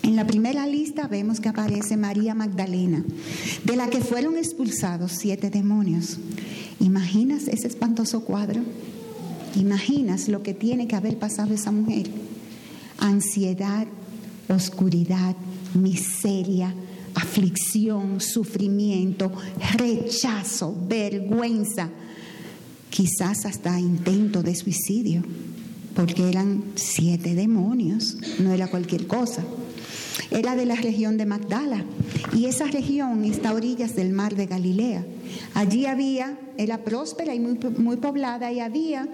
En 0.08 0.16
la 0.16 0.26
primera 0.26 0.66
lista 0.66 1.06
vemos 1.06 1.38
que 1.38 1.50
aparece 1.50 1.98
María 1.98 2.34
Magdalena, 2.34 3.04
de 3.62 3.76
la 3.76 3.90
que 3.90 4.00
fueron 4.00 4.38
expulsados 4.38 5.12
siete 5.12 5.50
demonios. 5.50 6.16
¿Imaginas 6.80 7.46
ese 7.46 7.66
espantoso 7.66 8.24
cuadro? 8.24 8.62
imaginas 9.54 10.28
lo 10.28 10.42
que 10.42 10.54
tiene 10.54 10.88
que 10.88 10.96
haber 10.96 11.18
pasado 11.18 11.52
esa 11.52 11.72
mujer? 11.72 12.08
Ansiedad, 12.96 13.86
oscuridad, 14.48 15.36
miseria, 15.74 16.72
aflicción, 17.14 18.22
sufrimiento, 18.22 19.30
rechazo, 19.76 20.74
vergüenza, 20.88 21.90
quizás 22.88 23.44
hasta 23.44 23.78
intento 23.78 24.42
de 24.42 24.54
suicidio, 24.54 25.22
porque 25.94 26.30
eran 26.30 26.64
siete 26.76 27.34
demonios, 27.34 28.16
no 28.38 28.54
era 28.54 28.68
cualquier 28.68 29.06
cosa. 29.06 29.44
Era 30.30 30.56
de 30.56 30.66
la 30.66 30.76
región 30.76 31.16
de 31.16 31.26
Magdala 31.26 31.84
y 32.34 32.46
esa 32.46 32.66
región 32.66 33.24
está 33.24 33.50
a 33.50 33.54
orillas 33.54 33.96
del 33.96 34.12
mar 34.12 34.36
de 34.36 34.46
Galilea. 34.46 35.04
Allí 35.54 35.86
había, 35.86 36.38
era 36.56 36.84
próspera 36.84 37.34
y 37.34 37.40
muy, 37.40 37.58
muy 37.78 37.96
poblada 37.96 38.52
y 38.52 38.60
había 38.60 39.08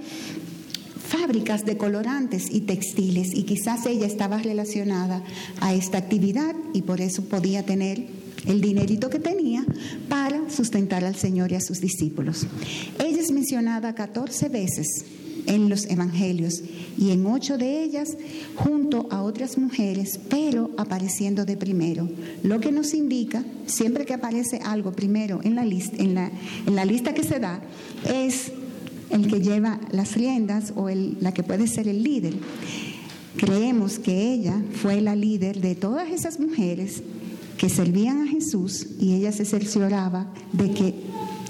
fábricas 1.08 1.64
de 1.64 1.76
colorantes 1.76 2.46
y 2.50 2.62
textiles 2.62 3.34
y 3.34 3.44
quizás 3.44 3.86
ella 3.86 4.06
estaba 4.06 4.38
relacionada 4.38 5.22
a 5.60 5.74
esta 5.74 5.98
actividad 5.98 6.54
y 6.72 6.82
por 6.82 7.00
eso 7.00 7.24
podía 7.24 7.64
tener 7.64 8.06
el 8.46 8.60
dinerito 8.60 9.10
que 9.10 9.18
tenía 9.18 9.64
para 10.08 10.50
sustentar 10.50 11.04
al 11.04 11.14
Señor 11.14 11.52
y 11.52 11.54
a 11.54 11.60
sus 11.60 11.80
discípulos. 11.80 12.46
Ella 12.98 13.20
es 13.20 13.30
mencionada 13.30 13.94
14 13.94 14.48
veces 14.48 15.04
en 15.46 15.68
los 15.68 15.86
evangelios 15.86 16.62
y 16.98 17.10
en 17.10 17.26
ocho 17.26 17.58
de 17.58 17.82
ellas 17.82 18.16
junto 18.56 19.08
a 19.10 19.22
otras 19.22 19.58
mujeres, 19.58 20.18
pero 20.28 20.70
apareciendo 20.76 21.44
de 21.44 21.56
primero. 21.56 22.08
Lo 22.42 22.60
que 22.60 22.72
nos 22.72 22.94
indica, 22.94 23.44
siempre 23.66 24.04
que 24.04 24.14
aparece 24.14 24.60
algo 24.64 24.92
primero 24.92 25.40
en 25.42 25.54
la 25.54 25.64
lista, 25.64 27.14
que 27.14 27.24
se 27.24 27.40
da, 27.40 27.60
es 28.08 28.52
el 29.10 29.28
que 29.28 29.40
lleva 29.40 29.80
las 29.90 30.14
riendas 30.14 30.72
o 30.76 30.88
el, 30.88 31.16
la 31.20 31.32
que 31.32 31.42
puede 31.42 31.66
ser 31.66 31.88
el 31.88 32.02
líder. 32.02 32.34
Creemos 33.36 33.98
que 33.98 34.32
ella 34.32 34.62
fue 34.74 35.00
la 35.00 35.16
líder 35.16 35.60
de 35.60 35.74
todas 35.74 36.10
esas 36.10 36.38
mujeres 36.38 37.02
que 37.58 37.68
servían 37.68 38.22
a 38.22 38.26
Jesús 38.26 38.86
y 39.00 39.14
ella 39.14 39.32
se 39.32 39.44
cercioraba 39.44 40.32
de 40.52 40.70
que 40.72 40.94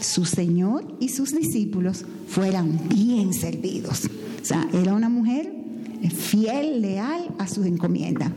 su 0.05 0.25
Señor 0.25 0.97
y 1.01 1.09
sus 1.09 1.33
discípulos 1.33 2.05
fueran 2.29 2.89
bien 2.89 3.33
servidos. 3.33 4.09
O 4.43 4.45
sea, 4.45 4.69
era 4.73 4.95
una 4.95 5.09
mujer 5.09 5.65
fiel, 6.11 6.83
leal 6.83 7.35
a 7.39 7.49
su 7.49 7.65
encomienda. 7.65 8.33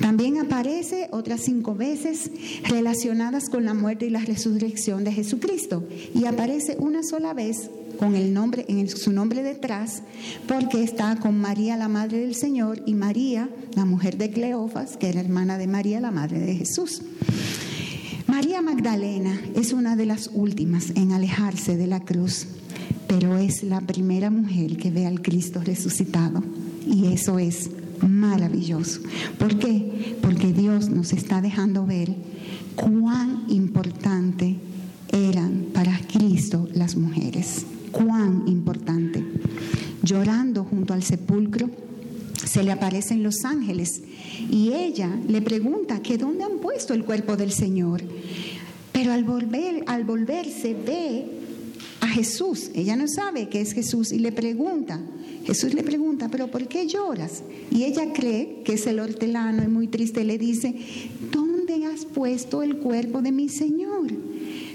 También 0.00 0.38
aparece 0.38 1.08
otras 1.12 1.42
cinco 1.42 1.74
veces 1.74 2.30
relacionadas 2.68 3.48
con 3.48 3.64
la 3.64 3.74
muerte 3.74 4.06
y 4.06 4.10
la 4.10 4.20
resurrección 4.20 5.04
de 5.04 5.12
Jesucristo. 5.12 5.84
Y 6.14 6.24
aparece 6.24 6.76
una 6.78 7.02
sola 7.02 7.34
vez 7.34 7.70
con 7.98 8.16
el 8.16 8.34
nombre, 8.34 8.64
en 8.68 8.88
su 8.88 9.12
nombre 9.12 9.42
detrás, 9.42 10.02
porque 10.48 10.82
está 10.82 11.16
con 11.16 11.40
María, 11.40 11.76
la 11.76 11.88
madre 11.88 12.18
del 12.18 12.34
Señor, 12.34 12.82
y 12.86 12.94
María, 12.94 13.48
la 13.74 13.84
mujer 13.84 14.18
de 14.18 14.30
Cleofas, 14.30 14.96
que 14.96 15.08
era 15.08 15.20
hermana 15.20 15.58
de 15.58 15.68
María, 15.68 16.00
la 16.00 16.10
madre 16.10 16.40
de 16.40 16.56
Jesús. 16.56 17.02
María 18.34 18.62
Magdalena 18.62 19.40
es 19.54 19.72
una 19.72 19.94
de 19.94 20.06
las 20.06 20.28
últimas 20.34 20.90
en 20.96 21.12
alejarse 21.12 21.76
de 21.76 21.86
la 21.86 22.00
cruz, 22.00 22.48
pero 23.06 23.38
es 23.38 23.62
la 23.62 23.80
primera 23.80 24.28
mujer 24.28 24.76
que 24.76 24.90
ve 24.90 25.06
al 25.06 25.22
Cristo 25.22 25.60
resucitado. 25.64 26.42
Y 26.84 27.12
eso 27.12 27.38
es 27.38 27.70
maravilloso. 28.00 29.02
¿Por 29.38 29.56
qué? 29.56 30.16
Porque 30.20 30.52
Dios 30.52 30.90
nos 30.90 31.12
está 31.12 31.40
dejando 31.42 31.86
ver 31.86 32.12
cuán 32.74 33.44
importante 33.50 34.56
eran 35.12 35.66
para 35.72 35.96
Cristo 36.12 36.68
las 36.74 36.96
mujeres. 36.96 37.64
Cuán 37.92 38.48
importante. 38.48 39.24
Llorando 40.02 40.64
junto 40.64 40.92
al 40.92 41.04
sepulcro, 41.04 41.70
se 42.46 42.62
le 42.62 42.72
aparecen 42.72 43.22
los 43.22 43.44
ángeles 43.44 44.02
y 44.50 44.72
ella 44.72 45.10
le 45.28 45.42
pregunta 45.42 46.02
que 46.02 46.18
dónde 46.18 46.44
han 46.44 46.58
puesto 46.58 46.94
el 46.94 47.04
cuerpo 47.04 47.36
del 47.36 47.52
Señor. 47.52 48.02
Pero 48.92 49.12
al, 49.12 49.24
volver, 49.24 49.84
al 49.86 50.04
volverse 50.04 50.74
ve 50.74 51.26
a 52.00 52.06
Jesús. 52.06 52.70
Ella 52.74 52.96
no 52.96 53.08
sabe 53.08 53.48
que 53.48 53.60
es 53.60 53.72
Jesús 53.72 54.12
y 54.12 54.18
le 54.18 54.32
pregunta. 54.32 55.00
Jesús 55.44 55.74
le 55.74 55.82
pregunta, 55.82 56.28
pero 56.30 56.50
¿por 56.50 56.68
qué 56.68 56.86
lloras? 56.86 57.42
Y 57.70 57.84
ella 57.84 58.12
cree 58.12 58.62
que 58.64 58.74
es 58.74 58.86
el 58.86 59.00
hortelano 59.00 59.62
y 59.62 59.68
muy 59.68 59.88
triste 59.88 60.24
le 60.24 60.38
dice, 60.38 60.74
¿dónde 61.32 61.84
has 61.86 62.04
puesto 62.04 62.62
el 62.62 62.78
cuerpo 62.78 63.20
de 63.20 63.32
mi 63.32 63.48
Señor? 63.48 64.10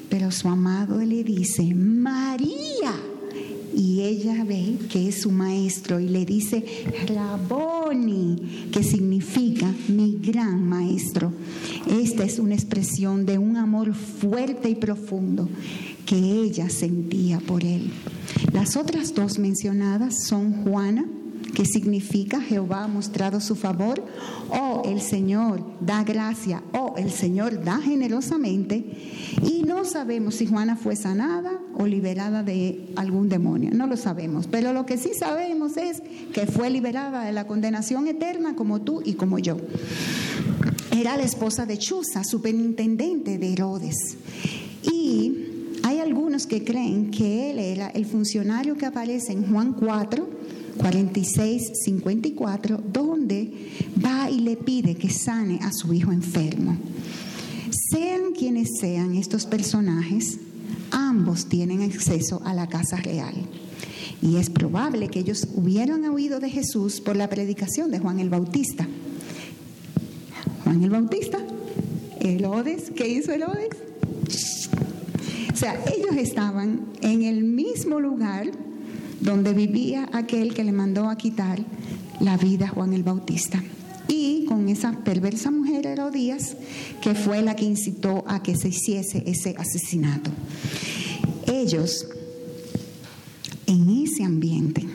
Pero 0.10 0.32
su 0.32 0.48
amado 0.48 1.00
le 1.00 1.24
dice, 1.24 1.74
María 1.74 2.94
y 3.80 4.02
ella 4.02 4.44
ve 4.44 4.78
que 4.92 5.08
es 5.08 5.22
su 5.22 5.32
maestro 5.32 6.02
y 6.02 6.10
le 6.10 6.26
dice 6.26 6.66
Raboni, 7.08 8.70
que 8.74 8.84
significa 8.84 9.74
mi 9.88 10.20
gran 10.22 10.68
maestro. 10.68 11.32
Esta 11.90 12.26
es 12.26 12.40
una 12.40 12.56
expresión 12.56 13.26
de 13.26 13.38
un 13.38 13.56
amor 13.56 13.94
fuerte 13.94 14.70
y 14.70 14.76
profundo 14.76 15.48
que 16.06 16.18
ella 16.18 16.70
sentía 16.70 17.40
por 17.40 17.64
él. 17.64 17.90
Las 18.52 18.76
otras 18.76 19.16
dos 19.16 19.40
mencionadas 19.40 20.26
son 20.26 20.52
Juana, 20.64 21.06
que 21.54 21.66
significa 21.66 22.42
Jehová 22.42 22.84
ha 22.84 22.88
mostrado 22.88 23.40
su 23.40 23.56
favor, 23.56 24.04
o 24.50 24.84
el 24.86 25.02
Señor 25.02 25.64
da 25.80 26.04
gracia, 26.04 26.64
o 26.74 26.96
el 26.98 27.12
Señor 27.12 27.64
da 27.64 27.80
generosamente, 27.80 28.86
y 29.44 29.64
no 29.64 29.86
sabemos 29.86 30.36
si 30.36 30.48
Juana 30.48 30.76
fue 30.76 30.96
sanada 30.96 31.52
o 31.76 31.86
liberada 31.86 32.44
de 32.44 32.90
algún 32.96 33.30
demonio, 33.30 33.72
no 33.74 33.88
lo 33.88 33.98
sabemos, 33.98 34.48
pero 34.48 34.74
lo 34.74 34.86
que 34.86 34.98
sí 34.98 35.12
sabemos 35.18 35.78
es 35.78 36.02
que 36.34 36.46
fue 36.46 36.70
liberada 36.70 37.24
de 37.24 37.34
la 37.34 37.48
condenación 37.48 38.08
eterna 38.08 38.56
como 38.56 38.82
tú 38.82 39.02
y 39.04 39.14
como 39.14 39.40
yo. 39.40 39.58
Era 40.92 41.18
la 41.18 41.24
esposa 41.24 41.66
de 41.66 41.78
Chuza, 41.78 42.24
superintendente 42.24 43.38
de 43.38 43.54
Herodes. 43.54 44.18
Y 44.84 45.50
hay 45.84 46.00
algunos 46.00 46.46
que 46.46 46.64
creen 46.64 47.12
que 47.12 47.52
él 47.52 47.60
era 47.60 47.88
el 47.90 48.06
funcionario 48.06 48.76
que 48.76 48.86
aparece 48.86 49.32
en 49.32 49.52
Juan 49.52 49.74
4, 49.74 50.28
46, 50.80 51.72
54, 51.84 52.82
donde 52.92 53.52
va 54.04 54.30
y 54.30 54.40
le 54.40 54.56
pide 54.56 54.96
que 54.96 55.10
sane 55.10 55.60
a 55.62 55.72
su 55.72 55.94
hijo 55.94 56.12
enfermo. 56.12 56.78
Sean 57.92 58.34
quienes 58.38 58.80
sean 58.80 59.16
estos 59.16 59.46
personajes, 59.46 60.40
ambos 60.92 61.46
tienen 61.48 61.82
acceso 61.82 62.42
a 62.46 62.54
la 62.54 62.68
casa 62.68 62.98
real. 62.98 63.36
Y 64.22 64.38
es 64.38 64.50
probable 64.50 65.10
que 65.10 65.20
ellos 65.20 65.48
hubieran 65.56 66.06
oído 66.06 66.40
de 66.40 66.50
Jesús 66.50 67.02
por 67.02 67.16
la 67.16 67.30
predicación 67.30 67.92
de 67.92 68.00
Juan 68.00 68.20
el 68.20 68.30
Bautista. 68.30 68.88
Juan 70.64 70.84
el 70.84 70.90
Bautista, 70.90 71.40
Herodes, 72.20 72.92
¿qué 72.96 73.08
hizo 73.08 73.32
Herodes? 73.32 73.70
O 75.54 75.56
sea, 75.56 75.78
ellos 75.94 76.16
estaban 76.16 76.86
en 77.02 77.24
el 77.24 77.44
mismo 77.44 78.00
lugar 78.00 78.52
donde 79.22 79.54
vivía 79.54 80.10
aquel 80.14 80.54
que 80.54 80.64
le 80.64 80.72
mandó 80.72 81.10
a 81.10 81.18
quitar 81.18 81.60
la 82.20 82.38
vida 82.38 82.66
a 82.66 82.70
Juan 82.70 82.94
el 82.94 83.04
Bautista. 83.04 83.64
Y 84.08 84.46
con 84.46 84.70
esa 84.70 84.92
perversa 85.04 85.52
mujer 85.52 85.86
Herodías, 85.86 86.58
que 87.02 87.14
fue 87.14 87.42
la 87.42 87.56
que 87.56 87.66
incitó 87.66 88.24
a 88.28 88.42
que 88.42 88.56
se 88.56 88.70
hiciese 88.70 89.24
ese 89.28 89.56
asesinato. 89.58 90.32
Ellos, 91.46 92.08
en 93.68 93.90
ese 93.90 94.24
ambiente, 94.24 94.86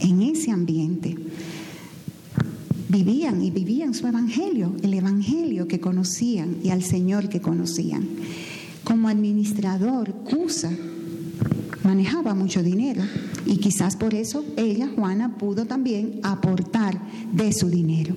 en 0.00 0.22
ese 0.22 0.50
ambiente, 0.50 1.16
vivían 2.88 3.42
y 3.42 3.50
vivían 3.50 3.94
su 3.94 4.06
evangelio, 4.06 4.74
el 4.82 4.94
evangelio 4.94 5.66
que 5.66 5.80
conocían 5.80 6.58
y 6.62 6.70
al 6.70 6.82
Señor 6.82 7.28
que 7.28 7.40
conocían. 7.40 8.06
Como 8.84 9.08
administrador, 9.08 10.12
Cusa 10.24 10.72
manejaba 11.88 12.34
mucho 12.34 12.62
dinero 12.62 13.02
y 13.46 13.56
quizás 13.56 13.96
por 13.96 14.12
eso 14.12 14.44
ella, 14.58 14.90
Juana, 14.94 15.38
pudo 15.38 15.64
también 15.64 16.20
aportar 16.22 17.00
de 17.32 17.50
su 17.54 17.70
dinero. 17.70 18.14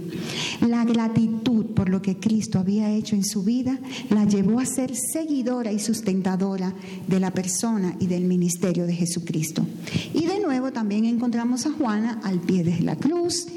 La 0.59 0.83
gratitud 0.83 1.67
por 1.67 1.87
lo 1.87 2.01
que 2.01 2.17
Cristo 2.17 2.59
había 2.59 2.91
hecho 2.91 3.15
en 3.15 3.23
su 3.23 3.43
vida 3.43 3.79
la 4.09 4.25
llevó 4.25 4.59
a 4.59 4.65
ser 4.65 4.93
seguidora 4.93 5.71
y 5.71 5.79
sustentadora 5.79 6.73
de 7.07 7.21
la 7.21 7.31
persona 7.31 7.95
y 7.97 8.07
del 8.07 8.25
ministerio 8.25 8.85
de 8.85 8.93
Jesucristo. 8.93 9.65
Y 10.13 10.25
de 10.25 10.41
nuevo 10.41 10.73
también 10.73 11.05
encontramos 11.05 11.65
a 11.65 11.71
Juana 11.71 12.19
al 12.25 12.41
pie 12.41 12.65
de 12.65 12.81
la 12.81 12.97
cruz 12.97 13.47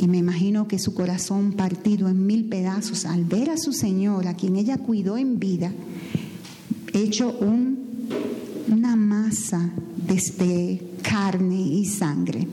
y 0.00 0.08
me 0.08 0.18
imagino 0.18 0.66
que 0.66 0.80
su 0.80 0.92
corazón 0.92 1.52
partido 1.52 2.08
en 2.08 2.26
mil 2.26 2.46
pedazos 2.46 3.04
al 3.04 3.24
ver 3.24 3.50
a 3.50 3.58
su 3.58 3.72
Señor, 3.72 4.26
a 4.26 4.34
quien 4.34 4.56
ella 4.56 4.78
cuidó 4.78 5.16
en 5.16 5.38
vida, 5.38 5.72
hecho 6.92 7.30
una 8.68 8.96
masa 8.96 9.70
de 10.06 10.82
carne 11.02 11.60
y 11.60 11.84
sangre. 11.84 12.46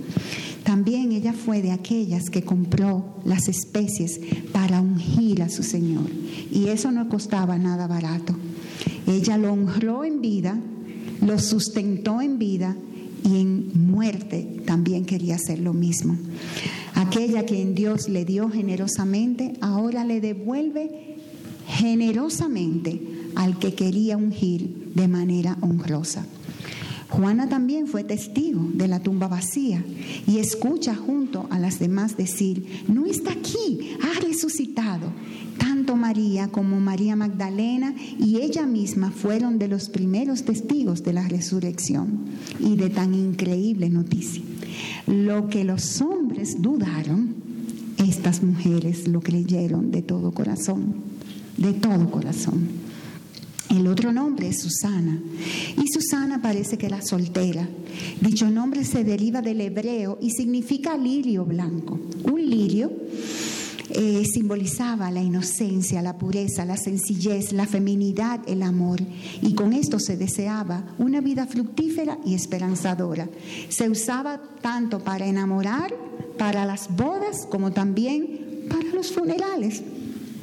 También 0.63 1.11
ella 1.11 1.33
fue 1.33 1.61
de 1.61 1.71
aquellas 1.71 2.29
que 2.29 2.43
compró 2.43 3.19
las 3.25 3.47
especies 3.47 4.19
para 4.51 4.79
ungir 4.79 5.43
a 5.43 5.49
su 5.49 5.63
Señor. 5.63 6.09
Y 6.51 6.67
eso 6.67 6.91
no 6.91 7.09
costaba 7.09 7.57
nada 7.57 7.87
barato. 7.87 8.35
Ella 9.05 9.37
lo 9.37 9.51
honró 9.51 10.05
en 10.05 10.21
vida, 10.21 10.57
lo 11.21 11.37
sustentó 11.39 12.21
en 12.21 12.39
vida 12.39 12.75
y 13.25 13.41
en 13.41 13.91
muerte 13.91 14.61
también 14.65 15.05
quería 15.05 15.35
hacer 15.35 15.59
lo 15.59 15.73
mismo. 15.73 16.17
Aquella 16.95 17.45
que 17.45 17.61
en 17.61 17.75
Dios 17.75 18.07
le 18.07 18.23
dio 18.23 18.49
generosamente, 18.49 19.53
ahora 19.61 20.05
le 20.05 20.21
devuelve 20.21 21.17
generosamente 21.67 23.01
al 23.35 23.59
que 23.59 23.73
quería 23.73 24.17
ungir 24.17 24.91
de 24.95 25.07
manera 25.07 25.57
honrosa. 25.61 26.25
Juana 27.13 27.47
también 27.47 27.85
fue 27.85 28.03
testigo 28.03 28.67
de 28.73 28.87
la 28.87 28.99
tumba 28.99 29.27
vacía 29.27 29.85
y 30.25 30.39
escucha 30.39 30.95
junto 30.95 31.45
a 31.51 31.59
las 31.59 31.77
demás 31.77 32.17
decir, 32.17 32.83
no 32.87 33.05
está 33.05 33.33
aquí, 33.33 33.91
ha 34.01 34.19
resucitado. 34.19 35.13
Tanto 35.59 35.95
María 35.95 36.47
como 36.47 36.79
María 36.79 37.15
Magdalena 37.15 37.93
y 38.19 38.37
ella 38.37 38.65
misma 38.65 39.11
fueron 39.11 39.59
de 39.59 39.67
los 39.67 39.89
primeros 39.89 40.43
testigos 40.43 41.03
de 41.03 41.13
la 41.13 41.27
resurrección 41.27 42.21
y 42.59 42.77
de 42.77 42.89
tan 42.89 43.13
increíble 43.13 43.91
noticia. 43.91 44.41
Lo 45.05 45.49
que 45.49 45.63
los 45.63 46.01
hombres 46.01 46.63
dudaron, 46.63 47.35
estas 47.99 48.41
mujeres 48.41 49.07
lo 49.07 49.21
creyeron 49.21 49.91
de 49.91 50.01
todo 50.01 50.31
corazón, 50.31 50.95
de 51.57 51.73
todo 51.73 52.09
corazón. 52.09 52.92
El 53.73 53.87
otro 53.87 54.13
nombre 54.13 54.49
es 54.49 54.61
Susana. 54.61 55.19
Y 55.75 55.87
Susana 55.91 56.39
parece 56.39 56.77
que 56.77 56.85
era 56.85 57.01
soltera. 57.01 57.67
Dicho 58.21 58.49
nombre 58.51 58.83
se 58.83 59.03
deriva 59.03 59.41
del 59.41 59.61
hebreo 59.61 60.19
y 60.21 60.29
significa 60.29 60.95
lirio 60.95 61.43
blanco. 61.43 61.99
Un 62.31 62.47
lirio 62.47 62.91
eh, 63.89 64.23
simbolizaba 64.31 65.09
la 65.09 65.23
inocencia, 65.23 66.03
la 66.03 66.19
pureza, 66.19 66.65
la 66.65 66.77
sencillez, 66.77 67.51
la 67.51 67.65
feminidad, 67.65 68.41
el 68.45 68.61
amor. 68.61 68.99
Y 69.41 69.55
con 69.55 69.73
esto 69.73 69.99
se 69.99 70.17
deseaba 70.17 70.83
una 70.99 71.19
vida 71.19 71.47
fructífera 71.47 72.19
y 72.23 72.35
esperanzadora. 72.35 73.27
Se 73.69 73.89
usaba 73.89 74.39
tanto 74.61 74.99
para 74.99 75.25
enamorar, 75.25 75.95
para 76.37 76.65
las 76.65 76.95
bodas, 76.95 77.47
como 77.49 77.71
también 77.71 78.67
para 78.69 78.93
los 78.93 79.11
funerales, 79.11 79.81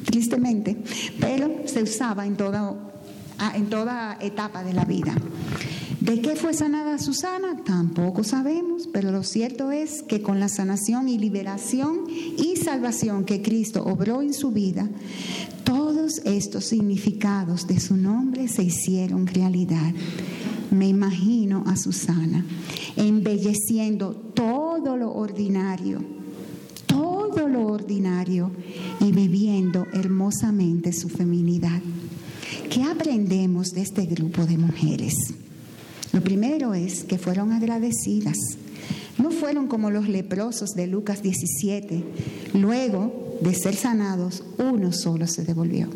tristemente. 0.04 0.76
Pero 1.20 1.62
se 1.66 1.84
usaba 1.84 2.26
en 2.26 2.36
toda 2.36 2.90
en 3.54 3.68
toda 3.68 4.18
etapa 4.20 4.62
de 4.62 4.74
la 4.74 4.84
vida. 4.84 5.14
¿De 6.00 6.20
qué 6.22 6.34
fue 6.34 6.54
sanada 6.54 6.98
Susana? 6.98 7.62
Tampoco 7.64 8.24
sabemos, 8.24 8.88
pero 8.90 9.12
lo 9.12 9.22
cierto 9.22 9.70
es 9.70 10.02
que 10.02 10.22
con 10.22 10.40
la 10.40 10.48
sanación 10.48 11.08
y 11.08 11.18
liberación 11.18 12.06
y 12.08 12.56
salvación 12.56 13.24
que 13.24 13.42
Cristo 13.42 13.84
obró 13.84 14.22
en 14.22 14.32
su 14.32 14.50
vida, 14.50 14.88
todos 15.62 16.22
estos 16.24 16.64
significados 16.64 17.66
de 17.66 17.78
su 17.80 17.96
nombre 17.96 18.48
se 18.48 18.62
hicieron 18.62 19.26
realidad. 19.26 19.92
Me 20.70 20.88
imagino 20.88 21.64
a 21.66 21.76
Susana 21.76 22.46
embelleciendo 22.96 24.12
todo 24.12 24.96
lo 24.96 25.12
ordinario, 25.12 26.02
todo 26.86 27.46
lo 27.46 27.66
ordinario 27.66 28.50
y 29.00 29.12
viviendo 29.12 29.86
hermosamente 29.92 30.92
su 30.92 31.08
feminidad. 31.08 31.80
¿Qué 32.70 32.84
aprendemos 32.84 33.72
de 33.72 33.82
este 33.82 34.06
grupo 34.06 34.46
de 34.46 34.58
mujeres? 34.58 35.14
Lo 36.12 36.20
primero 36.22 36.74
es 36.74 37.04
que 37.04 37.18
fueron 37.18 37.52
agradecidas. 37.52 38.36
No 39.18 39.30
fueron 39.30 39.68
como 39.68 39.90
los 39.90 40.08
leprosos 40.08 40.70
de 40.70 40.86
Lucas 40.86 41.22
17. 41.22 42.02
Luego 42.54 43.38
de 43.42 43.54
ser 43.54 43.74
sanados, 43.76 44.42
uno 44.58 44.92
solo 44.92 45.26
se 45.26 45.44
devolvió. 45.44 45.88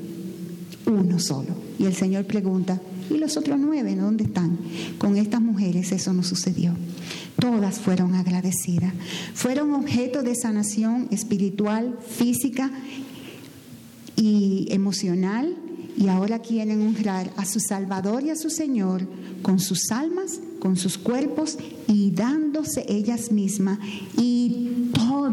Uno 0.87 1.19
solo. 1.19 1.55
Y 1.79 1.87
el 1.87 1.95
Señor 1.95 2.27
pregunta, 2.27 2.81
¿y 3.11 3.19
los 3.19 3.37
otros 3.37 3.59
nueve 3.59 3.97
dónde 3.97 4.25
están? 4.25 4.59
Con 4.99 5.17
estas 5.17 5.41
mujeres 5.41 5.91
eso 5.93 6.13
no 6.13 6.23
sucedió. 6.23 6.75
Todas 7.41 7.79
fueron 7.79 8.15
agradecidas. 8.15 8.93
Fueron 9.35 9.75
objeto 9.75 10.23
de 10.23 10.35
sanación 10.35 11.09
espiritual, 11.11 11.99
física 12.07 12.71
y 14.17 14.69
emocional 14.71 15.57
y 15.97 16.09
ahora 16.09 16.41
quieren 16.41 16.87
honrar 16.87 17.31
a 17.37 17.45
su 17.45 17.61
Salvador 17.61 18.25
y 18.25 18.31
a 18.31 18.37
su 18.37 18.51
Señor 18.51 19.07
con 19.43 19.61
sus 19.61 19.91
almas, 19.91 20.41
con 20.59 20.77
sus 20.77 20.99
cuerpos 20.99 21.57
y 21.87 22.11
dándose 22.11 22.85
ellas 22.89 23.31
mismas 23.31 23.79
y 24.19 24.91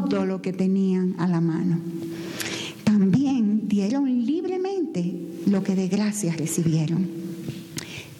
todo 0.10 0.26
lo 0.26 0.41
que 0.41 0.54
tenían 0.54 1.15
a 1.17 1.28
la 1.28 1.41
mano. 1.41 1.80
También 2.84 3.67
dieron 3.67 4.26
libremente 4.26 5.13
lo 5.47 5.63
que 5.63 5.76
de 5.76 5.88
gracia 5.88 6.36
recibieron. 6.36 7.08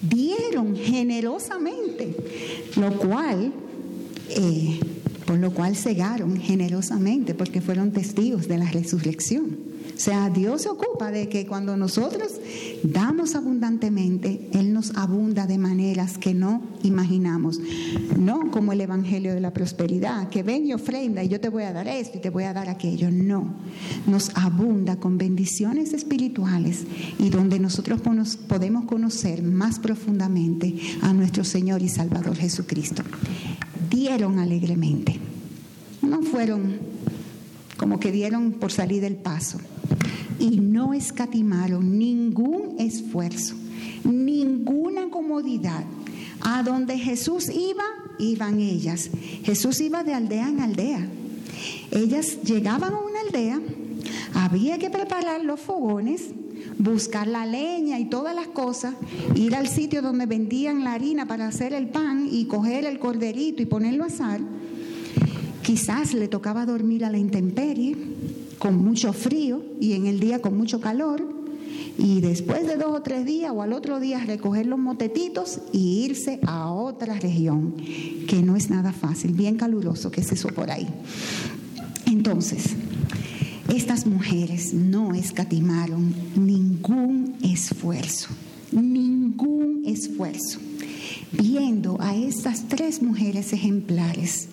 Dieron 0.00 0.74
generosamente, 0.74 2.16
lo 2.76 2.96
cual, 2.98 3.52
eh, 4.30 4.80
por 5.26 5.38
lo 5.38 5.52
cual 5.52 5.76
cegaron 5.76 6.36
generosamente, 6.38 7.34
porque 7.34 7.60
fueron 7.60 7.92
testigos 7.92 8.48
de 8.48 8.58
la 8.58 8.70
resurrección 8.70 9.71
sea, 10.02 10.30
Dios 10.30 10.62
se 10.62 10.68
ocupa 10.68 11.12
de 11.12 11.28
que 11.28 11.46
cuando 11.46 11.76
nosotros 11.76 12.32
damos 12.82 13.36
abundantemente, 13.36 14.48
Él 14.52 14.72
nos 14.72 14.90
abunda 14.96 15.46
de 15.46 15.58
maneras 15.58 16.18
que 16.18 16.34
no 16.34 16.60
imaginamos. 16.82 17.60
No 18.18 18.50
como 18.50 18.72
el 18.72 18.80
Evangelio 18.80 19.32
de 19.32 19.40
la 19.40 19.52
Prosperidad, 19.52 20.28
que 20.28 20.42
ven 20.42 20.66
y 20.66 20.72
ofrenda 20.72 21.22
y 21.22 21.28
yo 21.28 21.40
te 21.40 21.48
voy 21.48 21.62
a 21.62 21.72
dar 21.72 21.86
esto 21.86 22.18
y 22.18 22.20
te 22.20 22.30
voy 22.30 22.44
a 22.44 22.52
dar 22.52 22.68
aquello. 22.68 23.12
No, 23.12 23.54
nos 24.08 24.30
abunda 24.34 24.96
con 24.96 25.18
bendiciones 25.18 25.92
espirituales 25.92 26.84
y 27.20 27.30
donde 27.30 27.60
nosotros 27.60 28.00
podemos 28.00 28.84
conocer 28.86 29.44
más 29.44 29.78
profundamente 29.78 30.74
a 31.02 31.12
nuestro 31.12 31.44
Señor 31.44 31.80
y 31.80 31.88
Salvador 31.88 32.34
Jesucristo. 32.34 33.04
Dieron 33.88 34.40
alegremente. 34.40 35.20
No 36.02 36.22
fueron 36.22 36.80
como 37.76 38.00
que 38.00 38.10
dieron 38.10 38.52
por 38.52 38.72
salir 38.72 39.00
del 39.00 39.14
paso 39.14 39.58
y 40.42 40.58
no 40.58 40.92
escatimaron 40.92 41.98
ningún 41.98 42.74
esfuerzo, 42.78 43.54
ninguna 44.02 45.08
comodidad. 45.08 45.84
A 46.40 46.64
donde 46.64 46.98
Jesús 46.98 47.48
iba, 47.48 47.84
iban 48.18 48.58
ellas. 48.58 49.08
Jesús 49.44 49.80
iba 49.80 50.02
de 50.02 50.14
aldea 50.14 50.48
en 50.48 50.60
aldea. 50.60 51.08
Ellas 51.92 52.42
llegaban 52.42 52.92
a 52.92 52.98
una 52.98 53.20
aldea, 53.20 53.60
había 54.34 54.78
que 54.78 54.90
preparar 54.90 55.44
los 55.44 55.60
fogones, 55.60 56.30
buscar 56.78 57.28
la 57.28 57.46
leña 57.46 58.00
y 58.00 58.06
todas 58.06 58.34
las 58.34 58.48
cosas, 58.48 58.94
ir 59.36 59.54
al 59.54 59.68
sitio 59.68 60.02
donde 60.02 60.26
vendían 60.26 60.82
la 60.82 60.94
harina 60.94 61.26
para 61.26 61.46
hacer 61.46 61.72
el 61.72 61.86
pan 61.86 62.26
y 62.28 62.46
coger 62.46 62.84
el 62.84 62.98
corderito 62.98 63.62
y 63.62 63.66
ponerlo 63.66 64.02
a 64.02 64.08
asar. 64.08 64.40
Quizás 65.62 66.12
le 66.12 66.26
tocaba 66.26 66.66
dormir 66.66 67.04
a 67.04 67.10
la 67.10 67.18
intemperie, 67.18 67.96
con 68.62 68.76
mucho 68.76 69.12
frío 69.12 69.60
y 69.80 69.94
en 69.94 70.06
el 70.06 70.20
día 70.20 70.40
con 70.40 70.56
mucho 70.56 70.80
calor. 70.80 71.20
Y 71.98 72.20
después 72.20 72.64
de 72.64 72.76
dos 72.76 72.94
o 72.94 73.02
tres 73.02 73.26
días 73.26 73.50
o 73.52 73.60
al 73.60 73.72
otro 73.72 73.98
día 73.98 74.24
recoger 74.24 74.66
los 74.66 74.78
motetitos 74.78 75.58
y 75.72 76.04
irse 76.04 76.38
a 76.46 76.70
otra 76.70 77.18
región, 77.18 77.74
que 78.28 78.40
no 78.40 78.54
es 78.54 78.70
nada 78.70 78.92
fácil, 78.92 79.32
bien 79.32 79.56
caluroso 79.56 80.12
que 80.12 80.20
es 80.20 80.30
eso 80.30 80.46
por 80.50 80.70
ahí. 80.70 80.86
Entonces, 82.06 82.76
estas 83.74 84.06
mujeres 84.06 84.72
no 84.72 85.12
escatimaron 85.12 86.14
ningún 86.36 87.34
esfuerzo, 87.42 88.28
ningún 88.70 89.82
esfuerzo. 89.84 90.60
Viendo 91.32 92.00
a 92.00 92.14
estas 92.14 92.68
tres 92.68 93.02
mujeres 93.02 93.52
ejemplares, 93.52 94.46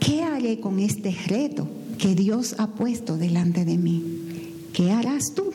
¿qué 0.00 0.22
haré 0.22 0.60
con 0.60 0.80
este 0.80 1.16
reto? 1.26 1.66
Que 2.06 2.14
Dios 2.14 2.54
ha 2.58 2.68
puesto 2.68 3.16
delante 3.16 3.64
de 3.64 3.78
mí. 3.78 4.00
¿Qué 4.72 4.92
harás 4.92 5.34
tú? 5.34 5.50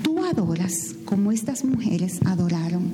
Tú 0.00 0.24
adoras 0.24 0.94
como 1.04 1.32
estas 1.32 1.64
mujeres 1.64 2.20
adoraron. 2.24 2.92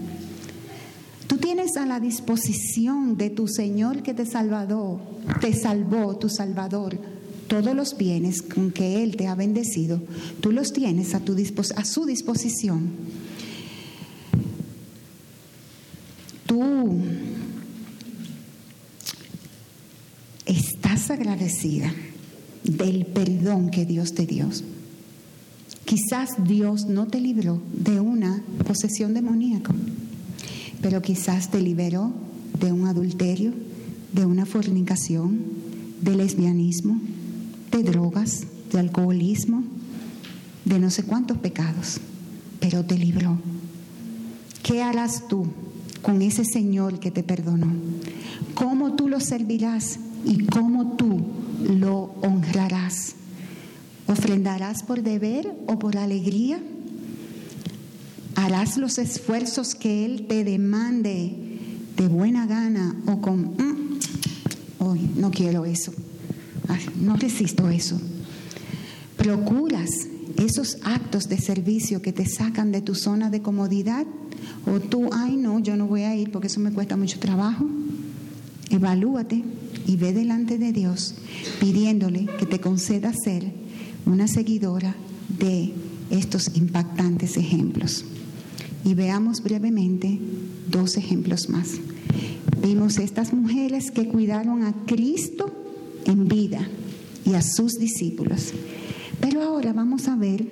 Tú 1.27 1.37
tienes 1.37 1.77
a 1.77 1.85
la 1.85 2.01
disposición 2.01 3.19
de 3.19 3.29
tu 3.29 3.47
Señor 3.47 4.03
que 4.03 4.14
te 4.14 4.25
salvó, 4.25 5.03
te 5.42 5.53
salvó 5.53 6.16
tu 6.16 6.31
Salvador, 6.31 6.99
todos 7.47 7.77
los 7.77 7.99
bienes 7.99 8.40
con 8.40 8.71
que 8.71 9.03
Él 9.03 9.16
te 9.16 9.27
ha 9.27 9.35
bendecido, 9.35 10.01
tú 10.40 10.51
los 10.51 10.73
tienes 10.73 11.14
a, 11.14 11.21
tu 11.21 11.37
a 11.77 11.85
su 11.85 12.07
disposición. 12.07 12.88
Tú 16.47 17.03
estás 20.47 21.11
agradecida 21.11 21.92
del 22.66 23.07
perdón 23.07 23.70
que 23.70 23.87
Dios 23.87 24.14
te 24.14 24.26
dio. 24.26 24.48
Quizás 25.85 26.44
Dios 26.44 26.87
no 26.87 27.07
te 27.07 27.20
libró 27.20 27.61
de 27.72 28.00
una 28.00 28.42
posesión 28.66 29.14
demoníaca, 29.14 29.72
pero 30.83 31.00
quizás 31.00 31.50
te 31.50 31.61
liberó 31.61 32.12
de 32.59 32.72
un 32.72 32.87
adulterio, 32.87 33.52
de 34.12 34.26
una 34.26 34.46
fornicación, 34.46 35.38
de 36.00 36.16
lesbianismo, 36.16 37.00
de 37.70 37.83
drogas, 37.83 38.46
de 38.72 38.81
alcoholismo, 38.81 39.62
de 40.64 40.81
no 40.81 40.90
sé 40.90 41.05
cuántos 41.05 41.38
pecados, 41.38 42.00
pero 42.59 42.85
te 42.85 42.98
libró. 42.98 43.38
¿Qué 44.62 44.83
harás 44.83 45.29
tú 45.29 45.46
con 46.02 46.20
ese 46.22 46.44
Señor 46.44 46.98
que 46.98 47.12
te 47.12 47.22
perdonó? 47.22 47.68
¿Cómo 48.55 48.94
tú 48.94 49.09
lo 49.09 49.20
servirás 49.20 50.00
y 50.24 50.44
cómo 50.46 50.96
tú 50.96 51.20
lo 51.68 52.14
honrarás. 52.22 53.14
¿Ofrendarás 54.07 54.83
por 54.83 55.02
deber 55.02 55.52
o 55.66 55.79
por 55.79 55.96
alegría? 55.96 56.61
¿Harás 58.37 58.76
los 58.76 58.98
esfuerzos 58.98 59.74
que 59.74 60.05
Él 60.05 60.26
te 60.29 60.44
demande 60.44 61.35
de 61.96 62.09
buena 62.09 62.46
gana 62.46 62.94
o 63.07 63.20
con, 63.20 63.40
mm, 63.57 63.98
hoy 64.79 65.11
no 65.16 65.31
quiero 65.31 65.64
eso, 65.64 65.92
no 67.00 67.16
resisto 67.16 67.68
eso? 67.68 68.00
¿Procuras 69.16 69.90
esos 70.37 70.76
actos 70.85 71.29
de 71.29 71.38
servicio 71.38 72.02
que 72.02 72.12
te 72.12 72.26
sacan 72.26 72.70
de 72.70 72.83
tu 72.83 72.94
zona 72.94 73.31
de 73.31 73.42
comodidad? 73.42 74.07
¿O 74.66 74.79
tú, 74.81 75.09
ay 75.12 75.37
no, 75.37 75.59
yo 75.59 75.76
no 75.76 75.87
voy 75.87 76.02
a 76.02 76.14
ir 76.14 76.31
porque 76.31 76.46
eso 76.46 76.61
me 76.61 76.72
cuesta 76.72 76.96
mucho 76.96 77.18
trabajo? 77.18 77.66
Evalúate 78.70 79.42
y 79.87 79.96
ve 79.96 80.12
delante 80.12 80.59
de 80.59 80.72
Dios 80.72 81.14
pidiéndole 81.61 82.27
que 82.38 82.46
te 82.46 82.61
conceda 82.61 83.12
ser 83.12 83.53
una 84.05 84.29
seguidora 84.29 84.94
de 85.38 85.72
estos 86.11 86.57
impactantes 86.57 87.37
ejemplos. 87.37 88.05
Y 88.85 88.94
veamos 88.94 89.42
brevemente 89.42 90.18
dos 90.68 90.96
ejemplos 90.96 91.49
más. 91.49 91.72
Vimos 92.62 92.99
estas 92.99 93.33
mujeres 93.33 93.90
que 93.90 94.09
cuidaron 94.09 94.64
a 94.64 94.72
Cristo 94.87 95.53
en 96.05 96.29
vida 96.29 96.68
y 97.25 97.35
a 97.35 97.42
sus 97.42 97.75
discípulos. 97.75 98.53
Pero 99.20 99.42
ahora 99.42 99.72
vamos 99.72 100.09
a 100.09 100.16
ver 100.16 100.46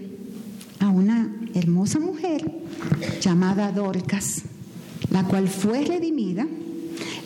a 0.81 0.88
una 0.88 1.35
hermosa 1.55 2.01
mujer 2.01 2.51
llamada 3.20 3.70
Dorcas, 3.73 4.42
la 5.11 5.25
cual 5.25 5.49
fue 5.49 5.85
redimida, 5.85 6.47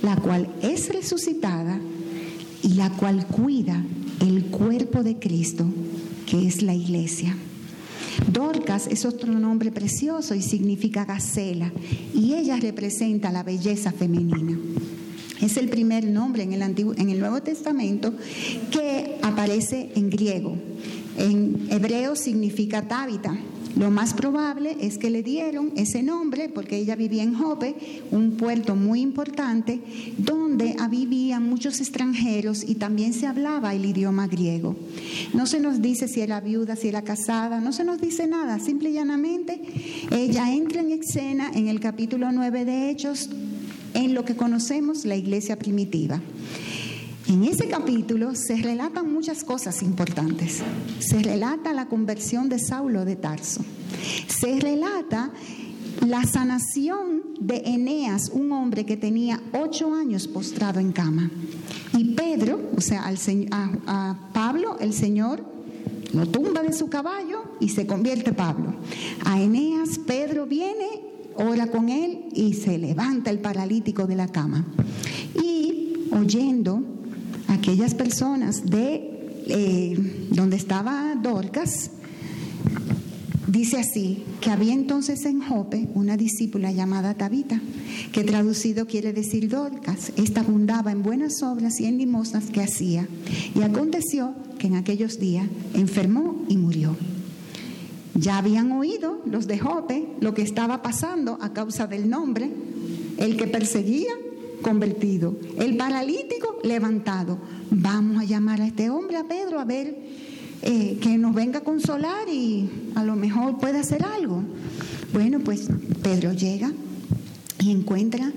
la 0.02 0.16
cual 0.16 0.54
es 0.62 0.88
resucitada 0.90 1.80
la 2.78 2.90
cual 2.90 3.26
cuida 3.26 3.84
el 4.20 4.46
cuerpo 4.46 5.02
de 5.02 5.18
Cristo, 5.18 5.66
que 6.26 6.46
es 6.46 6.62
la 6.62 6.74
iglesia. 6.74 7.36
Dorcas 8.32 8.86
es 8.86 9.04
otro 9.04 9.32
nombre 9.32 9.72
precioso 9.72 10.36
y 10.36 10.42
significa 10.42 11.04
gacela, 11.04 11.72
y 12.14 12.34
ella 12.34 12.56
representa 12.56 13.32
la 13.32 13.42
belleza 13.42 13.90
femenina. 13.90 14.56
Es 15.40 15.56
el 15.56 15.68
primer 15.68 16.04
nombre 16.04 16.44
en 16.44 16.52
el, 16.52 16.62
Antiguo, 16.62 16.94
en 16.96 17.10
el 17.10 17.18
Nuevo 17.18 17.42
Testamento 17.42 18.14
que 18.70 19.18
aparece 19.22 19.90
en 19.96 20.08
griego. 20.08 20.56
En 21.16 21.66
hebreo 21.70 22.14
significa 22.14 22.86
Tábita, 22.86 23.36
lo 23.78 23.90
más 23.90 24.12
probable 24.12 24.76
es 24.80 24.98
que 24.98 25.08
le 25.08 25.22
dieron 25.22 25.72
ese 25.76 26.02
nombre 26.02 26.48
porque 26.48 26.76
ella 26.76 26.96
vivía 26.96 27.22
en 27.22 27.34
Jope, 27.34 27.76
un 28.10 28.32
puerto 28.32 28.74
muy 28.74 29.00
importante, 29.00 29.80
donde 30.18 30.76
vivían 30.90 31.48
muchos 31.48 31.80
extranjeros 31.80 32.64
y 32.66 32.74
también 32.74 33.12
se 33.12 33.26
hablaba 33.26 33.74
el 33.74 33.84
idioma 33.84 34.26
griego. 34.26 34.74
No 35.32 35.46
se 35.46 35.60
nos 35.60 35.80
dice 35.80 36.08
si 36.08 36.20
era 36.20 36.40
viuda, 36.40 36.74
si 36.74 36.88
era 36.88 37.02
casada, 37.02 37.60
no 37.60 37.72
se 37.72 37.84
nos 37.84 38.00
dice 38.00 38.26
nada, 38.26 38.58
simple 38.58 38.90
y 38.90 38.94
llanamente 38.94 39.60
ella 40.10 40.52
entra 40.52 40.80
en 40.80 40.90
escena 40.90 41.50
en 41.54 41.68
el 41.68 41.78
capítulo 41.78 42.32
9 42.32 42.64
de 42.64 42.90
Hechos 42.90 43.30
en 43.94 44.14
lo 44.14 44.24
que 44.24 44.36
conocemos 44.36 45.04
la 45.04 45.16
iglesia 45.16 45.56
primitiva. 45.56 46.20
En 47.28 47.44
ese 47.44 47.68
capítulo 47.68 48.34
se 48.34 48.56
relatan 48.56 49.12
muchas 49.12 49.44
cosas 49.44 49.82
importantes. 49.82 50.62
Se 50.98 51.22
relata 51.22 51.74
la 51.74 51.86
conversión 51.86 52.48
de 52.48 52.58
Saulo 52.58 53.04
de 53.04 53.16
Tarso. 53.16 53.60
Se 54.28 54.58
relata 54.58 55.30
la 56.06 56.24
sanación 56.24 57.22
de 57.38 57.58
Eneas, 57.66 58.30
un 58.32 58.50
hombre 58.52 58.86
que 58.86 58.96
tenía 58.96 59.42
ocho 59.52 59.92
años 59.92 60.26
postrado 60.26 60.80
en 60.80 60.92
cama. 60.92 61.30
Y 61.98 62.14
Pedro, 62.14 62.60
o 62.74 62.80
sea, 62.80 63.04
a, 63.04 63.70
a 63.86 64.18
Pablo, 64.32 64.78
el 64.80 64.94
Señor 64.94 65.44
lo 66.14 66.26
tumba 66.28 66.62
de 66.62 66.72
su 66.72 66.88
caballo 66.88 67.42
y 67.60 67.68
se 67.68 67.86
convierte 67.86 68.32
Pablo. 68.32 68.74
A 69.26 69.38
Eneas, 69.38 69.98
Pedro 69.98 70.46
viene, 70.46 71.02
ora 71.36 71.66
con 71.66 71.90
él 71.90 72.30
y 72.32 72.54
se 72.54 72.78
levanta 72.78 73.30
el 73.30 73.40
paralítico 73.40 74.06
de 74.06 74.16
la 74.16 74.28
cama. 74.28 74.64
Y 75.34 76.08
oyendo 76.10 76.97
aquellas 77.48 77.94
personas 77.94 78.66
de 78.66 79.18
eh, 79.46 80.28
donde 80.30 80.56
estaba 80.56 81.14
Dorcas, 81.20 81.90
dice 83.46 83.78
así, 83.78 84.22
que 84.40 84.50
había 84.50 84.74
entonces 84.74 85.24
en 85.24 85.40
Jope 85.40 85.88
una 85.94 86.16
discípula 86.16 86.70
llamada 86.70 87.14
Tabita, 87.14 87.60
que 88.12 88.24
traducido 88.24 88.86
quiere 88.86 89.12
decir 89.12 89.48
Dorcas. 89.48 90.12
Esta 90.16 90.40
abundaba 90.40 90.92
en 90.92 91.02
buenas 91.02 91.42
obras 91.42 91.80
y 91.80 91.86
en 91.86 91.98
limosnas 91.98 92.50
que 92.50 92.62
hacía. 92.62 93.08
Y 93.54 93.62
aconteció 93.62 94.34
que 94.58 94.66
en 94.66 94.76
aquellos 94.76 95.18
días 95.18 95.46
enfermó 95.74 96.44
y 96.48 96.58
murió. 96.58 96.94
Ya 98.14 98.38
habían 98.38 98.72
oído 98.72 99.22
los 99.24 99.46
de 99.46 99.58
Jope 99.58 100.08
lo 100.20 100.34
que 100.34 100.42
estaba 100.42 100.82
pasando 100.82 101.38
a 101.40 101.52
causa 101.52 101.86
del 101.86 102.10
nombre, 102.10 102.50
el 103.16 103.36
que 103.36 103.46
perseguía 103.46 104.12
convertido, 104.62 105.36
el 105.58 105.76
paralítico 105.76 106.58
levantado. 106.62 107.38
Vamos 107.70 108.22
a 108.22 108.24
llamar 108.24 108.60
a 108.60 108.66
este 108.66 108.90
hombre, 108.90 109.16
a 109.16 109.24
Pedro, 109.24 109.60
a 109.60 109.64
ver 109.64 109.96
eh, 110.62 110.98
que 111.00 111.18
nos 111.18 111.34
venga 111.34 111.60
a 111.60 111.64
consolar 111.64 112.28
y 112.28 112.68
a 112.94 113.04
lo 113.04 113.16
mejor 113.16 113.58
puede 113.58 113.78
hacer 113.78 114.04
algo. 114.04 114.42
Bueno, 115.12 115.40
pues 115.40 115.68
Pedro 116.02 116.32
llega 116.32 116.72
y 117.60 117.70
encuentra 117.70 118.32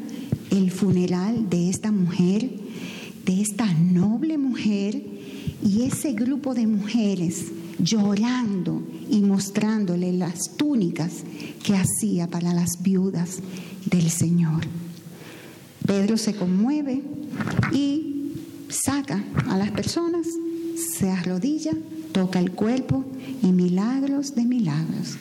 el 0.51 0.71
funeral 0.71 1.49
de 1.49 1.69
esta 1.69 1.91
mujer, 1.91 2.49
de 3.25 3.41
esta 3.41 3.71
noble 3.73 4.37
mujer 4.37 5.01
y 5.63 5.83
ese 5.83 6.13
grupo 6.13 6.53
de 6.53 6.67
mujeres 6.67 7.45
llorando 7.79 8.83
y 9.09 9.21
mostrándole 9.21 10.13
las 10.13 10.55
túnicas 10.57 11.23
que 11.63 11.75
hacía 11.75 12.27
para 12.27 12.53
las 12.53 12.81
viudas 12.81 13.39
del 13.89 14.09
Señor. 14.09 14.61
Pedro 15.91 16.15
se 16.15 16.33
conmueve 16.33 17.03
y 17.73 18.31
saca 18.69 19.21
a 19.49 19.57
las 19.57 19.71
personas, 19.71 20.25
se 20.77 21.09
arrodilla, 21.09 21.73
toca 22.13 22.39
el 22.39 22.51
cuerpo 22.51 23.03
y 23.43 23.47
milagros 23.47 24.33
de 24.33 24.45
milagros. 24.45 25.17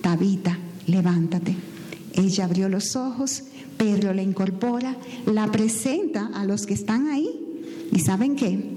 Tabita, 0.00 0.58
levántate. 0.86 1.54
Ella 2.14 2.46
abrió 2.46 2.70
los 2.70 2.96
ojos, 2.96 3.42
Pedro 3.76 4.14
la 4.14 4.22
incorpora, 4.22 4.96
la 5.26 5.52
presenta 5.52 6.30
a 6.32 6.46
los 6.46 6.64
que 6.64 6.72
están 6.72 7.08
ahí. 7.08 7.28
¿Y 7.92 7.98
saben 7.98 8.34
qué? 8.34 8.73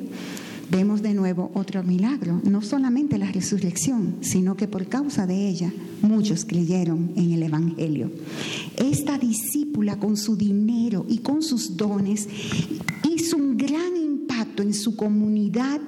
Vemos 0.70 1.02
de 1.02 1.14
nuevo 1.14 1.52
otro 1.54 1.84
milagro, 1.84 2.42
no 2.44 2.62
solamente 2.62 3.18
la 3.18 3.32
resurrección, 3.32 4.18
sino 4.22 4.58
que 4.58 4.68
por 4.68 4.88
causa 4.88 5.26
de 5.26 5.48
ella 5.48 5.72
muchos 6.02 6.46
creyeron 6.46 7.12
en 7.16 7.32
el 7.32 7.44
Evangelio. 7.44 8.12
Esta 8.78 9.18
discípula 9.18 9.98
con 10.00 10.18
su 10.18 10.36
dinero 10.36 11.06
y 11.08 11.20
con 11.20 11.42
sus 11.42 11.78
dones 11.78 12.28
hizo 13.10 13.38
un 13.38 13.58
gran 13.58 13.96
impacto 13.96 14.64
en 14.64 14.74
su 14.74 14.96
comunidad 14.96 15.80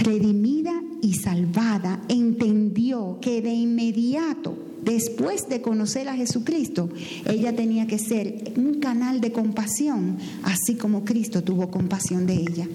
redimida 0.00 0.72
y 1.00 1.14
salvada, 1.14 2.00
entendió 2.08 3.18
que 3.20 3.42
de 3.42 3.52
inmediato 3.52 4.71
después 4.84 5.48
de 5.48 5.60
conocer 5.60 6.08
a 6.08 6.16
Jesucristo, 6.16 6.88
ella 7.26 7.54
tenía 7.54 7.86
que 7.86 7.98
ser 7.98 8.52
un 8.56 8.80
canal 8.80 9.20
de 9.20 9.32
compasión, 9.32 10.18
así 10.42 10.74
como 10.74 11.04
Cristo 11.04 11.42
tuvo 11.42 11.70
compasión 11.70 12.26
de 12.26 12.34
ella. 12.34 12.68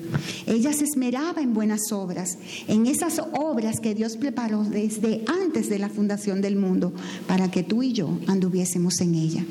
Ella 0.46 0.74
se 0.74 0.86
esmeraba 0.86 1.42
en 1.42 1.54
buenas 1.54 1.92
obras, 1.92 2.38
en 2.68 2.86
esas 2.88 3.22
obras 3.34 3.80
que 3.80 3.96
Dios 3.96 4.18
preparó 4.18 4.64
desde 4.64 5.24
antes 5.28 5.70
de 5.70 5.80
la 5.80 5.90
fundación 5.90 6.42
del 6.42 6.56
mundo, 6.56 6.94
para 7.28 7.52
que 7.52 7.64
tú 7.64 7.84
y 7.84 7.94
yo 7.94 8.18
anduviésemos 8.28 9.02
en 9.02 9.16
ella. 9.16 9.46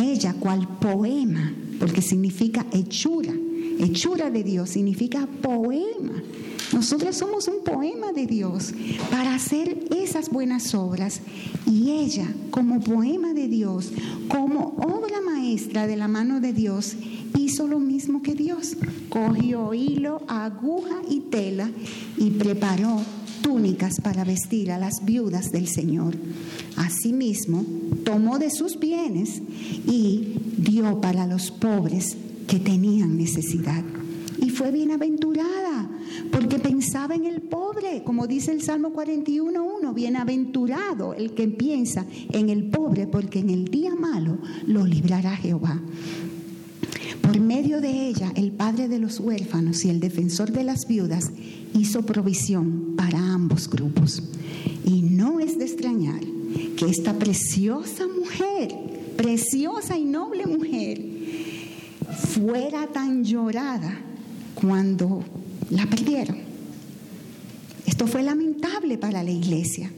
Ella, 0.00 0.34
cual 0.38 0.78
poema, 0.78 1.54
porque 1.78 2.02
significa 2.02 2.66
hechura, 2.72 3.32
hechura 3.80 4.30
de 4.30 4.44
Dios, 4.44 4.70
significa 4.70 5.26
poema 5.40 6.22
nosotros 6.72 7.16
somos 7.16 7.48
un 7.48 7.64
poema 7.64 8.12
de 8.12 8.26
Dios 8.26 8.74
para 9.10 9.34
hacer 9.34 9.86
esas 9.96 10.30
buenas 10.30 10.74
obras. 10.74 11.20
Y 11.66 11.90
ella, 11.92 12.26
como 12.50 12.80
poema 12.80 13.32
de 13.32 13.48
Dios, 13.48 13.90
como 14.28 14.74
obra 14.76 15.20
maestra 15.20 15.86
de 15.86 15.96
la 15.96 16.08
mano 16.08 16.40
de 16.40 16.52
Dios, 16.52 16.96
hizo 17.36 17.66
lo 17.66 17.78
mismo 17.78 18.22
que 18.22 18.34
Dios. 18.34 18.76
Cogió 19.08 19.72
hilo, 19.72 20.22
aguja 20.28 21.00
y 21.08 21.20
tela 21.20 21.70
y 22.16 22.30
preparó 22.30 23.00
túnicas 23.42 24.00
para 24.02 24.24
vestir 24.24 24.70
a 24.70 24.78
las 24.78 25.04
viudas 25.04 25.50
del 25.50 25.68
Señor. 25.68 26.16
Asimismo, 26.76 27.64
tomó 28.04 28.38
de 28.38 28.50
sus 28.50 28.78
bienes 28.78 29.40
y 29.86 30.34
dio 30.58 31.00
para 31.00 31.26
los 31.26 31.50
pobres 31.50 32.16
que 32.46 32.58
tenían 32.58 33.16
necesidad. 33.16 33.82
Y 34.40 34.50
fue 34.50 34.70
bienaventurada 34.70 35.88
porque 36.30 36.58
pensaba 36.58 37.14
en 37.14 37.24
el 37.24 37.40
pobre, 37.40 38.02
como 38.04 38.26
dice 38.26 38.52
el 38.52 38.62
Salmo 38.62 38.92
41.1, 38.92 39.94
bienaventurado 39.94 41.14
el 41.14 41.32
que 41.34 41.48
piensa 41.48 42.06
en 42.32 42.48
el 42.48 42.70
pobre, 42.70 43.06
porque 43.06 43.40
en 43.40 43.50
el 43.50 43.66
día 43.66 43.94
malo 43.94 44.38
lo 44.66 44.86
librará 44.86 45.36
Jehová. 45.36 45.80
Por 47.22 47.40
medio 47.40 47.80
de 47.80 48.08
ella, 48.08 48.32
el 48.36 48.52
padre 48.52 48.88
de 48.88 48.98
los 48.98 49.20
huérfanos 49.20 49.84
y 49.84 49.90
el 49.90 50.00
defensor 50.00 50.50
de 50.50 50.64
las 50.64 50.86
viudas 50.86 51.30
hizo 51.74 52.02
provisión 52.06 52.94
para 52.96 53.18
ambos 53.18 53.68
grupos. 53.68 54.22
Y 54.84 55.02
no 55.02 55.40
es 55.40 55.58
de 55.58 55.66
extrañar 55.66 56.20
que 56.76 56.86
esta 56.86 57.14
preciosa 57.18 58.06
mujer, 58.06 58.74
preciosa 59.16 59.98
y 59.98 60.04
noble 60.04 60.46
mujer, 60.46 61.04
fuera 62.16 62.86
tan 62.86 63.24
llorada 63.24 64.00
cuando 64.54 65.22
la 65.70 65.86
perdieron. 65.86 66.38
Esto 67.86 68.06
fue 68.06 68.22
lamentable 68.22 68.98
para 68.98 69.22
la 69.22 69.30
iglesia. 69.30 69.90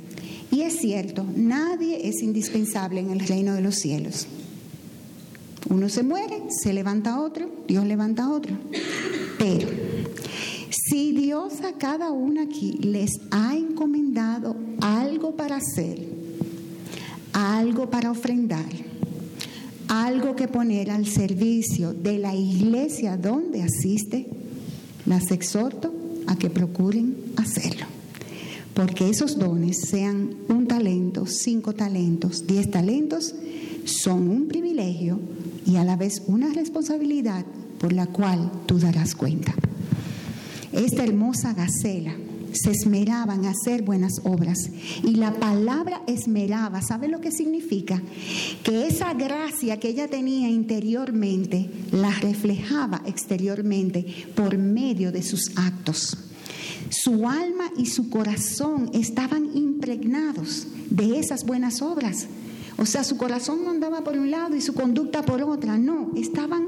Y 0.50 0.62
es 0.62 0.80
cierto, 0.80 1.24
nadie 1.36 2.08
es 2.08 2.22
indispensable 2.22 3.00
en 3.00 3.10
el 3.10 3.20
reino 3.20 3.54
de 3.54 3.60
los 3.60 3.76
cielos. 3.76 4.26
Uno 5.68 5.88
se 5.88 6.02
muere, 6.02 6.42
se 6.48 6.72
levanta 6.72 7.20
otro, 7.20 7.48
Dios 7.68 7.84
levanta 7.86 8.30
otro. 8.30 8.56
Pero 9.38 9.68
si 10.70 11.12
Dios 11.12 11.60
a 11.62 11.72
cada 11.78 12.10
uno 12.10 12.42
aquí 12.42 12.72
les 12.80 13.20
ha 13.30 13.56
encomendado 13.56 14.56
algo 14.80 15.36
para 15.36 15.56
hacer, 15.56 16.08
algo 17.32 17.90
para 17.90 18.10
ofrendar, 18.10 18.70
algo 19.88 20.34
que 20.34 20.48
poner 20.48 20.90
al 20.90 21.06
servicio 21.06 21.92
de 21.92 22.18
la 22.18 22.34
iglesia 22.34 23.16
donde 23.16 23.62
asiste, 23.62 24.26
las 25.10 25.32
exhorto 25.32 25.92
a 26.28 26.36
que 26.36 26.48
procuren 26.48 27.16
hacerlo. 27.36 27.86
Porque 28.74 29.10
esos 29.10 29.38
dones, 29.38 29.80
sean 29.80 30.36
un 30.48 30.68
talento, 30.68 31.26
cinco 31.26 31.74
talentos, 31.74 32.46
diez 32.46 32.70
talentos, 32.70 33.34
son 33.84 34.28
un 34.28 34.46
privilegio 34.46 35.18
y 35.66 35.76
a 35.76 35.84
la 35.84 35.96
vez 35.96 36.22
una 36.28 36.52
responsabilidad 36.52 37.44
por 37.80 37.92
la 37.92 38.06
cual 38.06 38.52
tú 38.66 38.78
darás 38.78 39.16
cuenta. 39.16 39.52
Esta 40.72 41.02
hermosa 41.02 41.54
gacela 41.54 42.14
se 42.52 42.70
esmeraba 42.70 43.34
en 43.34 43.46
hacer 43.46 43.82
buenas 43.82 44.20
obras. 44.24 44.70
Y 45.02 45.16
la 45.16 45.34
palabra 45.34 46.02
esmeraba, 46.06 46.82
¿sabe 46.82 47.08
lo 47.08 47.20
que 47.20 47.30
significa? 47.30 48.02
Que 48.62 48.86
esa 48.86 49.14
gracia 49.14 49.78
que 49.78 49.88
ella 49.88 50.08
tenía 50.08 50.48
interiormente 50.48 51.70
la 51.92 52.10
reflejaba 52.10 53.02
exteriormente 53.06 54.06
por 54.34 54.56
medio 54.58 55.12
de 55.12 55.22
sus 55.22 55.56
actos. 55.56 56.16
Su 56.90 57.28
alma 57.28 57.70
y 57.76 57.86
su 57.86 58.10
corazón 58.10 58.90
estaban 58.92 59.56
impregnados 59.56 60.66
de 60.90 61.18
esas 61.18 61.44
buenas 61.44 61.82
obras. 61.82 62.26
O 62.78 62.86
sea, 62.86 63.04
su 63.04 63.16
corazón 63.16 63.64
no 63.64 63.70
andaba 63.70 64.02
por 64.02 64.16
un 64.16 64.30
lado 64.30 64.56
y 64.56 64.60
su 64.60 64.74
conducta 64.74 65.22
por 65.22 65.42
otra, 65.42 65.78
no, 65.78 66.10
estaban 66.16 66.64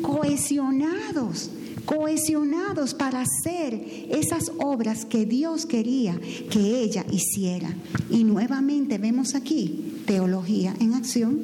cohesionados 0.00 1.50
cohesionados 1.90 2.94
para 2.94 3.22
hacer 3.22 4.06
esas 4.10 4.52
obras 4.58 5.04
que 5.04 5.26
Dios 5.26 5.66
quería 5.66 6.20
que 6.48 6.82
ella 6.84 7.04
hiciera. 7.10 7.74
Y 8.08 8.22
nuevamente 8.22 8.98
vemos 8.98 9.34
aquí 9.34 10.02
teología 10.06 10.72
en 10.78 10.94
acción. 10.94 11.40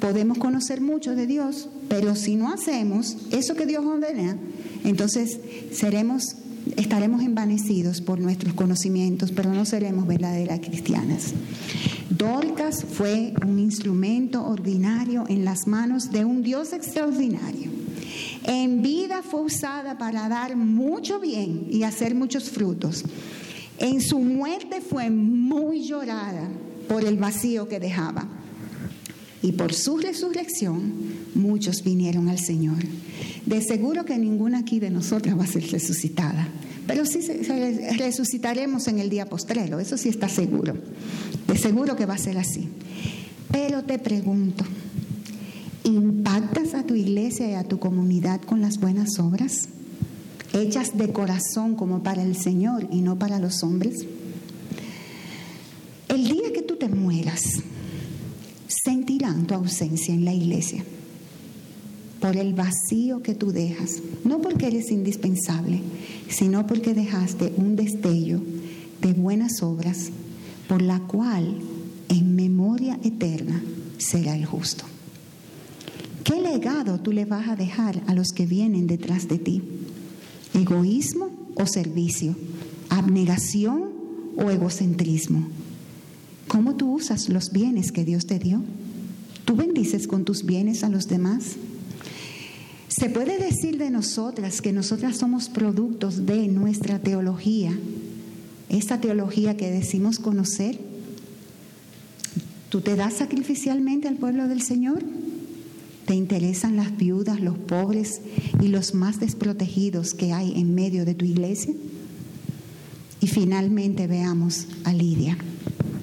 Podemos 0.00 0.38
conocer 0.38 0.80
mucho 0.80 1.14
de 1.14 1.28
Dios, 1.28 1.68
pero 1.88 2.16
si 2.16 2.34
no 2.34 2.52
hacemos 2.52 3.16
eso 3.30 3.54
que 3.54 3.64
Dios 3.64 3.84
ordena, 3.84 4.36
entonces 4.82 5.38
seremos 5.70 6.34
estaremos 6.76 7.22
envanecidos 7.22 8.00
por 8.00 8.18
nuestros 8.18 8.54
conocimientos, 8.54 9.30
pero 9.30 9.54
no 9.54 9.64
seremos 9.66 10.08
verdaderas 10.08 10.58
cristianas. 10.60 11.32
Dorcas 12.10 12.84
fue 12.84 13.34
un 13.46 13.60
instrumento 13.60 14.44
ordinario 14.44 15.24
en 15.28 15.44
las 15.44 15.68
manos 15.68 16.10
de 16.10 16.24
un 16.24 16.42
Dios 16.42 16.72
extraordinario 16.72 17.73
en 18.44 18.82
vida 18.82 19.22
fue 19.22 19.42
usada 19.42 19.96
para 19.98 20.28
dar 20.28 20.54
mucho 20.56 21.18
bien 21.18 21.66
y 21.70 21.82
hacer 21.82 22.14
muchos 22.14 22.50
frutos. 22.50 23.04
En 23.78 24.00
su 24.00 24.20
muerte 24.20 24.80
fue 24.80 25.10
muy 25.10 25.82
llorada 25.82 26.48
por 26.88 27.04
el 27.04 27.16
vacío 27.16 27.68
que 27.68 27.80
dejaba. 27.80 28.28
Y 29.42 29.52
por 29.52 29.74
su 29.74 29.98
resurrección 29.98 30.92
muchos 31.34 31.82
vinieron 31.82 32.28
al 32.28 32.38
Señor. 32.38 32.78
De 33.44 33.60
seguro 33.60 34.04
que 34.04 34.16
ninguna 34.18 34.60
aquí 34.60 34.80
de 34.80 34.90
nosotras 34.90 35.38
va 35.38 35.44
a 35.44 35.48
ser 35.48 35.70
resucitada. 35.70 36.48
Pero 36.86 37.06
sí 37.06 37.20
resucitaremos 37.98 38.88
en 38.88 38.98
el 38.98 39.08
día 39.08 39.26
postrero, 39.26 39.80
eso 39.80 39.96
sí 39.96 40.10
está 40.10 40.28
seguro. 40.28 40.76
De 41.48 41.58
seguro 41.58 41.96
que 41.96 42.06
va 42.06 42.14
a 42.14 42.18
ser 42.18 42.38
así. 42.38 42.68
Pero 43.50 43.84
te 43.84 43.98
pregunto, 43.98 44.64
¿Impactas 45.84 46.74
a 46.74 46.84
tu 46.84 46.94
iglesia 46.94 47.50
y 47.50 47.54
a 47.54 47.64
tu 47.64 47.78
comunidad 47.78 48.40
con 48.40 48.60
las 48.60 48.78
buenas 48.80 49.18
obras? 49.18 49.68
¿Hechas 50.52 50.96
de 50.96 51.12
corazón 51.12 51.74
como 51.74 52.02
para 52.02 52.22
el 52.22 52.36
Señor 52.36 52.88
y 52.90 53.00
no 53.00 53.18
para 53.18 53.38
los 53.38 53.62
hombres? 53.62 54.06
mueras, 56.88 57.62
sentirán 58.66 59.46
tu 59.46 59.54
ausencia 59.54 60.14
en 60.14 60.24
la 60.24 60.32
iglesia 60.32 60.84
por 62.20 62.36
el 62.36 62.54
vacío 62.54 63.22
que 63.22 63.34
tú 63.34 63.52
dejas, 63.52 64.00
no 64.24 64.40
porque 64.40 64.68
eres 64.68 64.90
indispensable, 64.90 65.80
sino 66.30 66.66
porque 66.66 66.94
dejaste 66.94 67.52
un 67.56 67.76
destello 67.76 68.40
de 69.02 69.12
buenas 69.12 69.62
obras 69.62 70.10
por 70.66 70.80
la 70.80 71.00
cual 71.00 71.58
en 72.08 72.34
memoria 72.34 72.98
eterna 73.04 73.62
será 73.98 74.34
el 74.34 74.46
justo. 74.46 74.84
¿Qué 76.24 76.40
legado 76.40 76.98
tú 76.98 77.12
le 77.12 77.26
vas 77.26 77.48
a 77.48 77.56
dejar 77.56 78.02
a 78.06 78.14
los 78.14 78.32
que 78.32 78.46
vienen 78.46 78.86
detrás 78.86 79.28
de 79.28 79.36
ti? 79.36 79.62
¿Egoísmo 80.54 81.30
o 81.54 81.66
servicio? 81.66 82.34
¿Abnegación 82.88 83.90
o 84.36 84.50
egocentrismo? 84.50 85.46
¿Cómo 86.48 86.76
tú 86.76 86.94
usas 86.94 87.28
los 87.28 87.52
bienes 87.52 87.92
que 87.92 88.06
Dios 88.06 88.26
te 88.26 88.38
dio? 88.38 88.62
¿Tú 89.44 89.54
bendices 89.54 90.06
con 90.06 90.24
tus 90.24 90.46
bienes 90.46 90.82
a 90.82 90.88
los 90.88 91.08
demás? 91.08 91.56
Se 92.88 93.10
puede 93.10 93.38
decir 93.38 93.76
de 93.76 93.90
nosotras 93.90 94.62
que 94.62 94.72
nosotras 94.72 95.18
somos 95.18 95.50
productos 95.50 96.24
de 96.24 96.48
nuestra 96.48 97.00
teología, 97.00 97.76
esta 98.70 98.98
teología 99.00 99.58
que 99.58 99.70
decimos 99.70 100.18
conocer. 100.18 100.78
¿Tú 102.70 102.80
te 102.80 102.96
das 102.96 103.14
sacrificialmente 103.14 104.08
al 104.08 104.16
pueblo 104.16 104.48
del 104.48 104.62
Señor? 104.62 105.02
¿Te 106.06 106.14
interesan 106.14 106.76
las 106.76 106.96
viudas, 106.96 107.40
los 107.40 107.56
pobres 107.56 108.20
y 108.60 108.68
los 108.68 108.94
más 108.94 109.20
desprotegidos 109.20 110.14
que 110.14 110.32
hay 110.32 110.52
en 110.58 110.74
medio 110.74 111.04
de 111.04 111.14
tu 111.14 111.24
iglesia? 111.24 111.74
Y 113.20 113.26
finalmente 113.26 114.06
veamos 114.06 114.66
a 114.84 114.92
Lidia. 114.92 115.38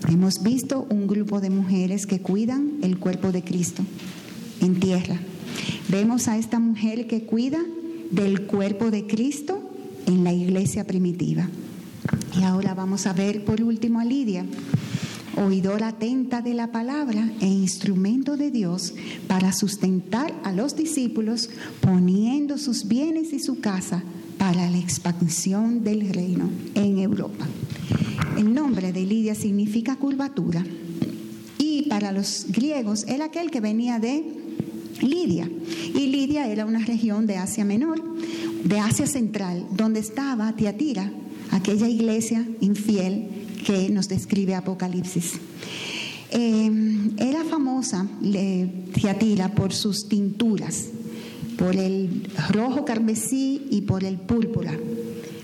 Hemos 0.10 0.42
visto 0.42 0.88
un 0.90 1.08
grupo 1.08 1.40
de 1.40 1.50
mujeres 1.50 2.08
que 2.08 2.22
cuidan 2.22 2.80
el 2.82 2.98
cuerpo 2.98 3.32
de 3.32 3.44
Cristo 3.44 3.84
en 4.60 4.80
tierra 4.80 5.20
Vemos 5.92 6.30
a 6.30 6.38
esta 6.38 6.58
mujer 6.58 7.08
que 7.08 7.24
cuida 7.24 7.60
del 8.12 8.48
cuerpo 8.48 8.92
de 8.92 9.08
Cristo 9.08 9.62
en 10.08 10.24
la 10.24 10.32
iglesia 10.32 10.86
primitiva. 10.86 11.50
Y 12.40 12.44
ahora 12.44 12.74
vamos 12.74 13.08
a 13.08 13.14
ver 13.14 13.44
por 13.44 13.62
último 13.62 14.00
a 14.00 14.06
Lidia, 14.06 14.46
oidora 15.38 15.90
atenta 15.90 16.42
de 16.42 16.54
la 16.54 16.72
palabra 16.72 17.30
e 17.40 17.48
instrumento 17.48 18.38
de 18.38 18.52
Dios 18.52 18.94
para 19.28 19.54
sustentar 19.54 20.34
a 20.44 20.52
los 20.52 20.76
discípulos, 20.76 21.50
poniendo 21.80 22.58
sus 22.58 22.88
bienes 22.88 23.34
y 23.34 23.40
su 23.40 23.60
casa 23.60 24.04
para 24.38 24.70
la 24.70 24.78
expansión 24.78 25.84
del 25.84 26.10
reino 26.10 26.50
en 26.76 27.00
Europa. 27.00 27.48
El 28.38 28.54
nombre 28.54 28.92
de 28.92 29.06
Lidia 29.06 29.36
significa 29.36 29.96
curvatura 29.96 30.66
y 31.58 31.84
para 31.84 32.12
los 32.12 32.48
griegos 32.50 33.06
era 33.08 33.26
aquel 33.26 33.52
que 33.52 33.62
venía 33.62 34.00
de 34.00 34.24
Lidia. 35.02 35.50
Y 35.94 36.08
Lidia 36.08 36.48
era 36.48 36.66
una 36.66 36.80
región 36.80 37.28
de 37.28 37.38
Asia 37.38 37.66
Menor, 37.66 38.02
de 38.64 38.80
Asia 38.80 39.08
Central, 39.08 39.66
donde 39.72 40.00
estaba 40.00 40.56
Tiatira, 40.56 41.12
aquella 41.52 41.88
iglesia 41.88 42.48
infiel 42.62 43.41
que 43.66 43.90
nos 43.90 44.08
describe 44.08 44.56
Apocalipsis. 44.56 45.34
Eh, 46.32 46.72
era 47.18 47.44
famosa 47.44 48.08
por 49.56 49.74
sus 49.74 50.08
tinturas, 50.08 50.88
por 51.58 51.76
el 51.76 52.28
rojo 52.50 52.86
carmesí 52.86 53.68
y 53.70 53.82
por 53.82 54.04
el 54.04 54.18
púrpura. 54.18 54.78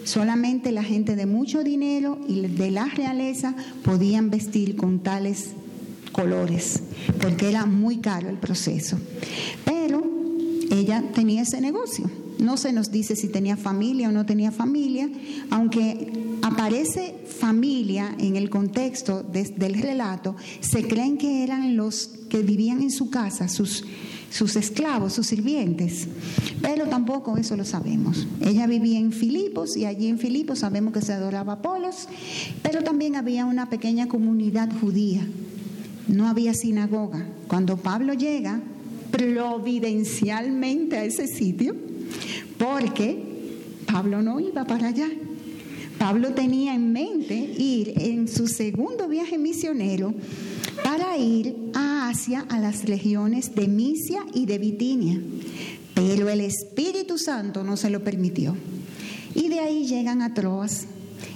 Solamente 0.03 0.71
la 0.71 0.83
gente 0.83 1.15
de 1.15 1.25
mucho 1.25 1.63
dinero 1.63 2.19
y 2.27 2.41
de 2.41 2.71
la 2.71 2.85
realeza 2.85 3.53
podían 3.83 4.29
vestir 4.29 4.77
con 4.77 4.99
tales 4.99 5.49
colores, 6.13 6.81
porque 7.21 7.49
era 7.49 7.65
muy 7.65 7.97
caro 7.97 8.29
el 8.29 8.37
proceso. 8.37 8.97
Pero 9.65 10.01
ella 10.71 11.03
tenía 11.13 11.41
ese 11.41 11.59
negocio. 11.59 12.09
No 12.39 12.57
se 12.57 12.73
nos 12.73 12.91
dice 12.91 13.15
si 13.15 13.27
tenía 13.27 13.57
familia 13.57 14.09
o 14.09 14.11
no 14.11 14.25
tenía 14.25 14.51
familia, 14.51 15.09
aunque 15.49 16.11
aparece 16.41 17.15
familia 17.39 18.15
en 18.19 18.35
el 18.35 18.49
contexto 18.49 19.23
del 19.23 19.81
relato, 19.81 20.35
se 20.59 20.87
creen 20.87 21.17
que 21.17 21.43
eran 21.43 21.75
los 21.75 22.11
que 22.29 22.39
vivían 22.39 22.81
en 22.81 22.91
su 22.91 23.09
casa, 23.09 23.47
sus, 23.47 23.85
sus 24.29 24.55
esclavos, 24.55 25.13
sus 25.13 25.27
sirvientes, 25.27 26.07
pero 26.61 26.85
tampoco 26.87 27.37
eso 27.37 27.55
lo 27.55 27.65
sabemos. 27.65 28.27
Ella 28.41 28.67
vivía 28.67 28.99
en 28.99 29.11
Filipos 29.11 29.77
y 29.77 29.85
allí 29.85 30.07
en 30.07 30.19
Filipos 30.19 30.59
sabemos 30.59 30.93
que 30.93 31.01
se 31.01 31.13
adoraba 31.13 31.53
a 31.53 31.55
Apolos, 31.57 32.07
pero 32.61 32.83
también 32.83 33.15
había 33.15 33.45
una 33.45 33.69
pequeña 33.69 34.07
comunidad 34.07 34.69
judía 34.79 35.25
no 36.07 36.27
había 36.27 36.53
sinagoga. 36.53 37.25
Cuando 37.47 37.77
Pablo 37.77 38.13
llega 38.13 38.61
providencialmente 39.11 40.97
a 40.97 41.05
ese 41.05 41.27
sitio, 41.27 41.75
porque 42.57 43.23
Pablo 43.85 44.21
no 44.21 44.39
iba 44.39 44.65
para 44.65 44.89
allá. 44.89 45.09
Pablo 45.97 46.33
tenía 46.33 46.75
en 46.75 46.91
mente 46.91 47.33
ir 47.35 47.93
en 47.97 48.27
su 48.27 48.47
segundo 48.47 49.07
viaje 49.07 49.37
misionero 49.37 50.13
para 50.83 51.17
ir 51.17 51.55
a 51.73 52.09
Asia, 52.09 52.45
a 52.49 52.59
las 52.59 52.85
regiones 52.85 53.55
de 53.55 53.67
Misia 53.67 54.23
y 54.33 54.45
de 54.45 54.59
Bitinia, 54.59 55.19
pero 55.95 56.29
el 56.29 56.41
Espíritu 56.41 57.17
Santo 57.17 57.63
no 57.63 57.77
se 57.77 57.89
lo 57.89 58.03
permitió. 58.03 58.55
Y 59.33 59.49
de 59.49 59.59
ahí 59.59 59.87
llegan 59.87 60.21
a 60.21 60.33
Troas, 60.33 60.85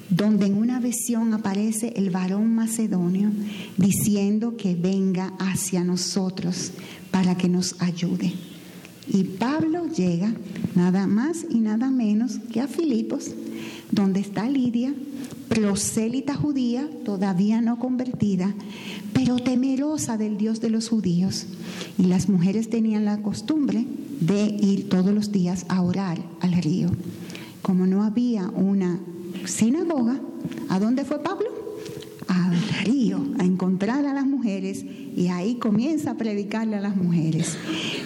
donde 0.10 0.46
en 0.46 0.58
una 0.58 0.80
visión 0.80 1.34
aparece 1.34 1.94
el 1.96 2.12
varón 2.12 2.54
macedonio 2.54 3.32
diciendo 3.78 4.58
que 4.58 4.76
venga 4.76 5.34
hacia 5.40 5.84
nosotros 5.84 6.72
para 7.10 7.36
que 7.36 7.50
nos 7.50 7.82
ayude. 7.82 8.34
Y 9.14 9.24
Pablo 9.26 9.88
llega 9.88 10.34
nada 10.74 11.06
más 11.06 11.46
y 11.50 11.60
nada 11.60 11.90
menos 11.90 12.40
que 12.52 12.62
a 12.62 12.68
Filipos, 12.68 13.32
donde 13.92 14.22
está 14.22 14.50
Lidia, 14.50 14.94
prosélita 15.50 16.34
judía, 16.34 16.88
todavía 17.04 17.60
no 17.60 17.78
convertida, 17.78 18.54
pero 19.12 19.38
temerosa 19.38 20.18
del 20.18 20.38
Dios 20.38 20.62
de 20.62 20.70
los 20.70 20.88
judíos. 20.88 21.46
Y 21.98 22.04
las 22.04 22.30
mujeres 22.30 22.70
tenían 22.70 23.04
la 23.04 23.22
costumbre 23.22 23.86
de 24.22 24.46
ir 24.46 24.88
todos 24.88 25.14
los 25.14 25.34
días 25.34 25.66
a 25.68 25.82
orar 25.82 26.24
al 26.40 26.54
río. 26.54 26.90
Como 27.62 27.86
no 27.86 28.04
había 28.04 28.48
una 28.48 28.98
sinagoga, 29.46 30.22
¿a 30.70 30.80
dónde 30.80 31.04
fue 31.04 31.22
Pablo? 31.22 31.51
A 32.32 33.44
encontrar 33.44 34.06
a 34.06 34.14
las 34.14 34.26
mujeres 34.26 34.86
y 35.16 35.28
ahí 35.28 35.56
comienza 35.56 36.12
a 36.12 36.18
predicarle 36.18 36.78
a 36.78 36.82
las 36.82 36.96
mujeres. 36.96 37.58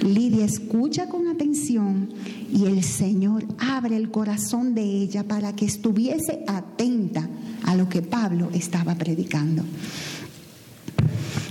Lidia 0.02 0.46
escucha 0.46 1.08
con 1.10 1.28
atención 1.28 2.10
y 2.52 2.66
el 2.66 2.84
Señor 2.84 3.46
abre 3.60 3.98
el 3.98 4.10
corazón 4.10 4.74
de 4.74 4.82
ella 4.82 5.24
para 5.24 5.56
que 5.56 5.66
estuviese 5.66 6.44
atenta 6.48 7.30
a 7.66 7.76
lo 7.76 7.88
que 7.88 8.02
Pablo 8.02 8.50
estaba 8.54 8.96
predicando. 8.96 9.64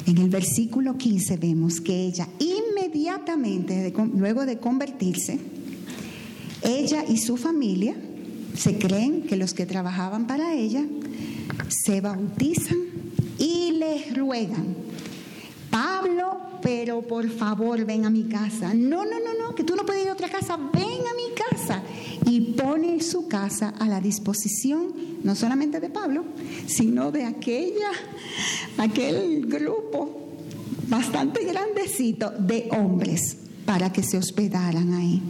En 0.06 0.18
el 0.18 0.28
versículo 0.28 0.98
15 0.98 1.36
vemos 1.36 1.80
que 1.80 2.06
ella 2.06 2.28
inmediatamente, 2.40 3.92
luego 4.14 4.46
de 4.46 4.58
convertirse, 4.58 5.38
ella 6.62 7.04
y 7.08 7.18
su 7.18 7.36
familia, 7.36 7.94
se 8.56 8.78
creen 8.78 9.22
que 9.22 9.36
los 9.36 9.54
que 9.54 9.66
trabajaban 9.66 10.26
para 10.26 10.54
ella 10.54 10.84
se 11.68 12.00
bautizan 12.00 12.78
y 13.38 13.72
les 13.72 14.16
ruegan, 14.16 14.74
Pablo, 15.70 16.38
pero 16.62 17.02
por 17.02 17.28
favor 17.28 17.84
ven 17.84 18.04
a 18.04 18.10
mi 18.10 18.24
casa. 18.24 18.72
No, 18.74 19.04
no, 19.04 19.18
no, 19.20 19.34
no, 19.38 19.54
que 19.54 19.64
tú 19.64 19.74
no 19.76 19.84
puedes 19.84 20.02
ir 20.02 20.08
a 20.08 20.12
otra 20.12 20.28
casa, 20.28 20.56
ven 20.56 20.82
a 20.82 21.14
mi 21.14 21.34
casa. 21.34 21.82
Y 22.26 22.52
pone 22.52 23.02
su 23.02 23.28
casa 23.28 23.74
a 23.78 23.86
la 23.86 24.00
disposición 24.00 24.94
no 25.22 25.34
solamente 25.34 25.80
de 25.80 25.90
Pablo, 25.90 26.24
sino 26.66 27.10
de 27.10 27.24
aquella, 27.24 27.90
aquel 28.78 29.46
grupo 29.46 30.24
bastante 30.88 31.44
grandecito 31.44 32.30
de 32.30 32.68
hombres 32.70 33.36
para 33.64 33.92
que 33.92 34.02
se 34.02 34.16
hospedaran 34.16 34.92
ahí. 34.92 35.22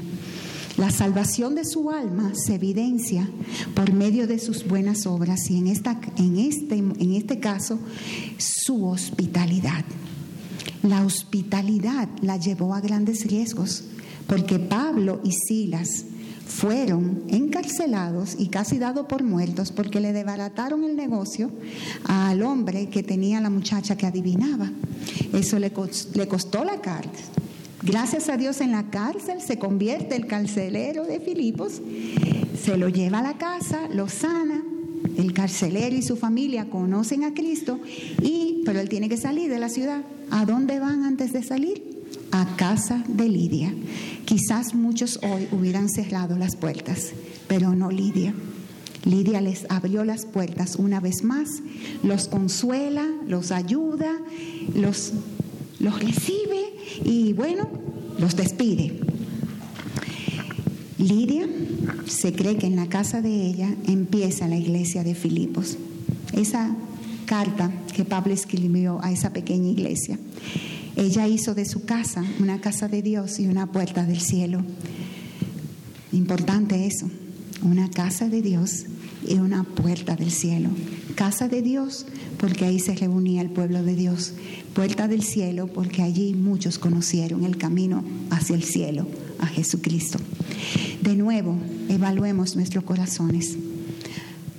La 0.76 0.90
salvación 0.90 1.54
de 1.54 1.64
su 1.64 1.90
alma 1.90 2.32
se 2.34 2.56
evidencia 2.56 3.28
por 3.74 3.92
medio 3.92 4.26
de 4.26 4.40
sus 4.40 4.66
buenas 4.66 5.06
obras 5.06 5.48
y 5.48 5.58
en, 5.58 5.68
esta, 5.68 6.00
este, 6.36 6.82
este 7.16 7.38
caso 7.38 7.78
su 8.38 8.84
hospitalidad. 8.86 9.84
La 10.82 11.04
hospitalidad 11.04 12.08
la 12.22 12.38
llevó 12.38 12.74
a 12.74 12.80
grandes 12.80 13.24
riesgos 13.26 13.84
porque 14.26 14.58
Pablo 14.58 15.20
y 15.22 15.30
Silas 15.32 16.06
fueron 16.44 17.22
encarcelados 17.28 18.34
y 18.38 18.48
casi 18.48 18.78
dados 18.78 19.06
por 19.06 19.22
muertos 19.22 19.70
porque 19.70 20.00
le 20.00 20.12
desbarataron 20.12 20.82
el 20.82 20.96
negocio 20.96 21.52
al 22.04 22.42
hombre 22.42 22.88
que 22.88 23.04
tenía 23.04 23.40
la 23.40 23.48
muchacha 23.48 23.96
que 23.96 24.06
adivinaba. 24.06 24.72
Eso 25.32 25.58
le 25.60 25.72
costó 25.72 26.64
la 26.64 26.80
cárcel 26.80 27.43
Gracias 27.84 28.30
a 28.30 28.38
Dios 28.38 28.62
en 28.62 28.72
la 28.72 28.84
cárcel 28.88 29.42
se 29.42 29.58
convierte 29.58 30.16
el 30.16 30.26
carcelero 30.26 31.04
de 31.04 31.20
Filipos, 31.20 31.82
se 32.58 32.78
lo 32.78 32.88
lleva 32.88 33.18
a 33.18 33.22
la 33.22 33.36
casa, 33.36 33.88
lo 33.92 34.08
sana 34.08 34.62
El 35.18 35.34
carcelero 35.34 35.94
y 35.94 36.00
su 36.00 36.16
familia 36.16 36.70
conocen 36.70 37.24
a 37.24 37.34
Cristo, 37.34 37.78
y, 38.22 38.62
pero 38.64 38.80
él 38.80 38.88
tiene 38.88 39.10
que 39.10 39.18
salir 39.18 39.50
de 39.50 39.58
la 39.58 39.68
ciudad. 39.68 40.02
¿A 40.30 40.46
dónde 40.46 40.78
van 40.78 41.04
antes 41.04 41.34
de 41.34 41.42
salir? 41.42 41.82
A 42.30 42.56
casa 42.56 43.04
de 43.06 43.28
Lidia. 43.28 43.74
Quizás 44.24 44.74
muchos 44.74 45.20
hoy 45.22 45.46
hubieran 45.52 45.90
cerrado 45.90 46.38
las 46.38 46.56
puertas, 46.56 47.12
pero 47.48 47.74
no 47.74 47.90
Lidia. 47.90 48.32
Lidia 49.04 49.42
les 49.42 49.66
abrió 49.68 50.04
las 50.04 50.24
puertas 50.24 50.76
una 50.76 51.00
vez 51.00 51.22
más, 51.22 51.62
los 52.02 52.28
consuela, 52.28 53.06
los 53.26 53.52
ayuda, 53.52 54.10
los, 54.74 55.12
los 55.84 56.02
recibe 56.02 56.72
y 57.04 57.34
bueno, 57.34 57.68
los 58.18 58.34
despide. 58.34 58.98
Lidia 60.98 61.46
se 62.06 62.32
cree 62.32 62.56
que 62.56 62.66
en 62.66 62.76
la 62.76 62.88
casa 62.88 63.20
de 63.20 63.46
ella 63.46 63.74
empieza 63.86 64.48
la 64.48 64.56
iglesia 64.56 65.04
de 65.04 65.14
Filipos. 65.14 65.76
Esa 66.32 66.74
carta 67.26 67.70
que 67.94 68.04
Pablo 68.04 68.32
escribió 68.32 68.98
a 69.02 69.12
esa 69.12 69.32
pequeña 69.32 69.68
iglesia. 69.68 70.18
Ella 70.96 71.28
hizo 71.28 71.54
de 71.54 71.66
su 71.66 71.84
casa 71.84 72.24
una 72.40 72.60
casa 72.60 72.88
de 72.88 73.02
Dios 73.02 73.38
y 73.38 73.46
una 73.46 73.70
puerta 73.70 74.06
del 74.06 74.20
cielo. 74.20 74.64
Importante 76.12 76.86
eso, 76.86 77.10
una 77.62 77.90
casa 77.90 78.28
de 78.28 78.40
Dios 78.40 78.86
y 79.26 79.34
una 79.34 79.64
puerta 79.64 80.16
del 80.16 80.30
cielo. 80.30 80.70
Casa 81.14 81.48
de 81.48 81.60
Dios 81.60 82.06
porque 82.38 82.64
ahí 82.64 82.78
se 82.78 82.94
reunía 82.94 83.40
el 83.40 83.50
pueblo 83.50 83.82
de 83.82 83.94
Dios. 83.94 84.32
Puerta 84.74 85.08
del 85.08 85.22
cielo 85.22 85.66
porque 85.66 86.02
allí 86.02 86.34
muchos 86.34 86.78
conocieron 86.78 87.44
el 87.44 87.56
camino 87.56 88.04
hacia 88.30 88.56
el 88.56 88.62
cielo, 88.64 89.06
a 89.38 89.46
Jesucristo. 89.46 90.18
De 91.02 91.14
nuevo, 91.16 91.56
evaluemos 91.88 92.56
nuestros 92.56 92.84
corazones. 92.84 93.56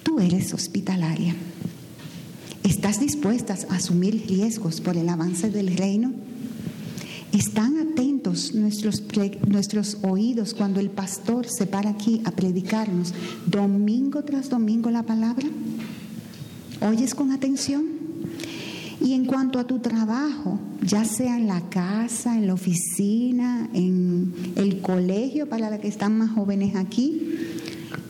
Tú 0.03 0.19
eres 0.19 0.53
hospitalaria. 0.53 1.35
¿Estás 2.63 2.99
dispuesta 2.99 3.55
a 3.69 3.75
asumir 3.75 4.25
riesgos 4.27 4.81
por 4.81 4.97
el 4.97 5.09
avance 5.09 5.49
del 5.49 5.75
reino? 5.75 6.13
¿Están 7.31 7.77
atentos 7.77 8.55
nuestros, 8.55 9.03
nuestros 9.47 9.97
oídos 10.03 10.53
cuando 10.53 10.79
el 10.79 10.89
pastor 10.89 11.47
se 11.47 11.67
para 11.67 11.89
aquí 11.89 12.21
a 12.23 12.31
predicarnos 12.31 13.13
domingo 13.45 14.23
tras 14.23 14.49
domingo 14.49 14.89
la 14.89 15.03
palabra? 15.03 15.47
¿Oyes 16.81 17.15
con 17.15 17.31
atención? 17.31 17.85
Y 18.99 19.13
en 19.13 19.25
cuanto 19.25 19.59
a 19.59 19.67
tu 19.67 19.79
trabajo, 19.79 20.59
ya 20.81 21.05
sea 21.05 21.37
en 21.37 21.47
la 21.47 21.69
casa, 21.69 22.37
en 22.37 22.47
la 22.47 22.53
oficina, 22.53 23.69
en 23.73 24.33
el 24.55 24.81
colegio 24.81 25.47
para 25.47 25.69
los 25.69 25.79
que 25.79 25.87
están 25.87 26.17
más 26.17 26.31
jóvenes 26.31 26.75
aquí, 26.75 27.21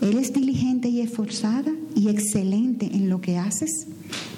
¿eres 0.02 0.34
diligente 0.34 0.88
y 0.88 1.02
esforzada 1.02 1.72
y 1.96 2.10
excelente 2.10 2.86
en 2.94 3.10
lo 3.10 3.22
que 3.22 3.38
haces? 3.38 3.88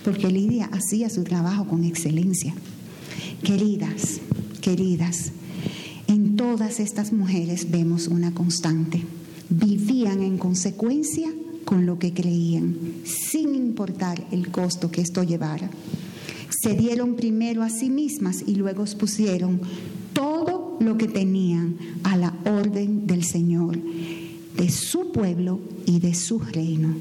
Porque 0.03 0.31
Lidia 0.31 0.65
hacía 0.71 1.09
su 1.09 1.23
trabajo 1.23 1.67
con 1.67 1.83
excelencia. 1.83 2.53
Queridas, 3.43 4.19
queridas, 4.61 5.31
en 6.07 6.35
todas 6.35 6.79
estas 6.79 7.13
mujeres 7.13 7.69
vemos 7.71 8.07
una 8.07 8.33
constante. 8.33 9.03
Vivían 9.49 10.21
en 10.21 10.37
consecuencia 10.37 11.29
con 11.67 11.85
lo 11.85 11.99
que 11.99 12.13
creían, 12.13 12.77
sin 13.03 13.53
importar 13.53 14.25
el 14.31 14.49
costo 14.49 14.89
que 14.89 15.01
esto 15.01 15.21
llevara 15.23 15.69
se 16.61 16.73
dieron 16.73 17.15
primero 17.15 17.63
a 17.63 17.69
sí 17.69 17.89
mismas 17.89 18.43
y 18.45 18.55
luego 18.55 18.85
pusieron 18.99 19.61
todo 20.13 20.77
lo 20.79 20.97
que 20.97 21.07
tenían 21.07 21.77
a 22.03 22.17
la 22.17 22.33
orden 22.45 23.05
del 23.05 23.23
Señor, 23.23 23.77
de 24.55 24.69
su 24.69 25.11
pueblo 25.11 25.59
y 25.85 25.99
de 25.99 26.15
su 26.15 26.39
reino. 26.39 26.95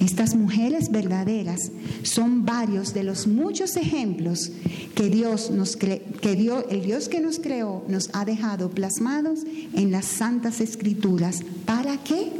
Estas 0.00 0.36
mujeres 0.36 0.90
verdaderas 0.92 1.72
son 2.02 2.46
varios 2.46 2.94
de 2.94 3.02
los 3.02 3.26
muchos 3.26 3.76
ejemplos 3.76 4.52
que 4.94 5.10
Dios 5.10 5.50
nos 5.50 5.76
que 5.76 6.36
Dios, 6.36 6.64
el 6.70 6.82
Dios 6.82 7.08
que 7.08 7.20
nos 7.20 7.40
creó 7.40 7.84
nos 7.88 8.08
ha 8.12 8.24
dejado 8.24 8.70
plasmados 8.70 9.40
en 9.74 9.90
las 9.90 10.04
santas 10.04 10.60
escrituras. 10.60 11.42
¿Para 11.66 11.96
qué? 12.04 12.30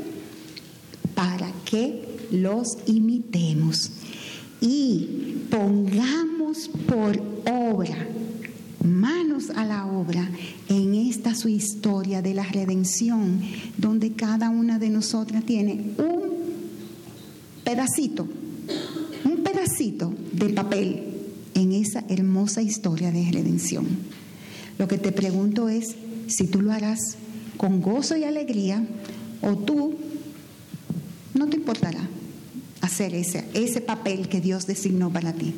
Para 1.19 1.51
que 1.65 2.29
los 2.31 2.79
imitemos 2.87 3.91
y 4.61 5.49
pongamos 5.51 6.71
por 6.87 7.21
obra, 7.45 8.07
manos 8.85 9.51
a 9.51 9.65
la 9.65 9.87
obra, 9.87 10.31
en 10.69 10.95
esta 10.95 11.35
su 11.35 11.49
historia 11.49 12.23
de 12.23 12.35
la 12.35 12.45
redención, 12.45 13.41
donde 13.79 14.13
cada 14.13 14.49
una 14.49 14.79
de 14.79 14.91
nosotras 14.91 15.45
tiene 15.45 15.91
un 15.99 16.35
pedacito, 17.65 18.29
un 19.25 19.43
pedacito 19.43 20.15
de 20.31 20.51
papel 20.51 21.03
en 21.55 21.73
esa 21.73 22.05
hermosa 22.09 22.63
historia 22.63 23.11
de 23.11 23.29
redención. 23.33 23.89
Lo 24.79 24.87
que 24.87 24.99
te 24.99 25.11
pregunto 25.11 25.69
es 25.69 25.97
si 26.29 26.47
tú 26.47 26.63
lo 26.63 26.71
harás 26.71 27.17
con 27.57 27.81
gozo 27.81 28.17
y 28.17 28.23
alegría 28.23 28.87
o 29.43 29.57
tú 29.57 29.97
no 31.35 31.47
te 31.49 31.57
importará 31.57 32.01
hacer 32.81 33.15
ese, 33.15 33.45
ese 33.55 33.81
papel 33.81 34.29
que 34.29 34.41
Dios 34.41 34.67
designó 34.67 35.11
para 35.13 35.33
ti. 35.33 35.55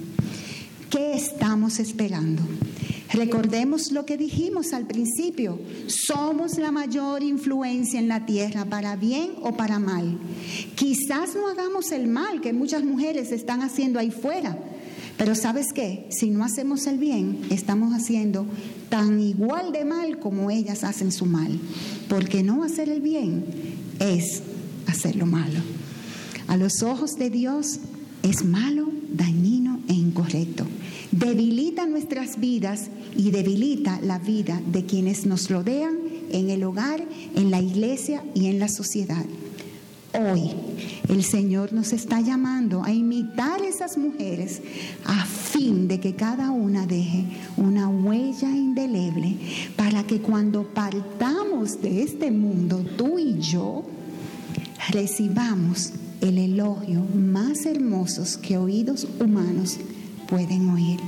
¿Qué 0.91 1.14
estamos 1.14 1.79
esperando? 1.79 2.43
Recordemos 3.12 3.91
lo 3.91 4.07
que 4.07 4.16
dijimos 4.16 4.73
al 4.73 4.87
principio. 4.87 5.59
Somos 5.87 6.59
la 6.59 6.71
mayor 6.71 7.23
influencia 7.23 7.99
en 7.99 8.09
la 8.09 8.25
tierra, 8.25 8.64
para 8.64 8.97
bien 8.97 9.33
o 9.43 9.57
para 9.57 9.79
mal. 9.79 10.18
Quizás 10.77 11.35
no 11.35 11.49
hagamos 11.49 11.91
el 11.93 12.07
mal 12.07 12.41
que 12.41 12.53
muchas 12.53 12.85
mujeres 12.85 13.33
están 13.33 13.62
haciendo 13.62 13.99
ahí 13.99 14.11
fuera. 14.11 14.57
Pero 15.16 15.35
sabes 15.35 15.66
qué? 15.75 16.07
Si 16.11 16.31
no 16.31 16.45
hacemos 16.45 16.87
el 16.87 16.99
bien, 16.99 17.41
estamos 17.51 17.93
haciendo 17.93 18.47
tan 18.89 19.21
igual 19.21 19.73
de 19.73 19.85
mal 19.85 20.18
como 20.18 20.51
ellas 20.51 20.83
hacen 20.85 21.12
su 21.12 21.27
mal. 21.27 21.59
Porque 22.09 22.43
no 22.43 22.62
hacer 22.64 22.89
el 22.89 23.01
bien 23.01 23.45
es 23.99 24.43
hacer 24.91 25.16
lo 25.16 25.26
malo 25.26 25.61
a 26.51 26.57
los 26.57 26.82
ojos 26.82 27.16
de 27.16 27.30
Dios 27.30 27.78
es 28.24 28.45
malo, 28.45 28.88
dañino 29.12 29.78
e 29.86 29.93
incorrecto. 29.93 30.66
Debilita 31.12 31.86
nuestras 31.86 32.41
vidas 32.41 32.88
y 33.16 33.30
debilita 33.30 34.01
la 34.03 34.18
vida 34.18 34.61
de 34.66 34.84
quienes 34.84 35.26
nos 35.26 35.49
rodean 35.49 35.97
en 36.32 36.51
el 36.51 36.64
hogar, 36.64 37.05
en 37.36 37.53
la 37.53 37.61
iglesia 37.61 38.24
y 38.34 38.47
en 38.47 38.59
la 38.59 38.66
sociedad. 38.66 39.24
Hoy 40.12 40.51
el 41.09 41.22
Señor 41.22 41.72
nos 41.72 41.93
está 41.93 42.20
llamando 42.20 42.82
a 42.82 42.93
imitar 42.93 43.62
esas 43.62 43.97
mujeres 43.97 44.61
a 45.05 45.24
fin 45.24 45.86
de 45.86 46.01
que 46.01 46.16
cada 46.16 46.51
una 46.51 46.84
deje 46.84 47.26
una 47.57 47.88
huella 47.88 48.51
indeleble 48.51 49.36
para 49.76 50.03
que 50.03 50.20
cuando 50.20 50.64
partamos 50.64 51.80
de 51.80 52.03
este 52.03 52.32
mundo, 52.32 52.84
tú 52.97 53.20
y 53.20 53.38
yo, 53.38 53.84
recibamos 54.89 55.93
el 56.20 56.39
elogio 56.39 57.05
más 57.14 57.66
hermosos 57.66 58.37
que 58.39 58.57
oídos 58.57 59.07
humanos 59.20 59.78
pueden 60.28 60.70
oír. 60.70 61.01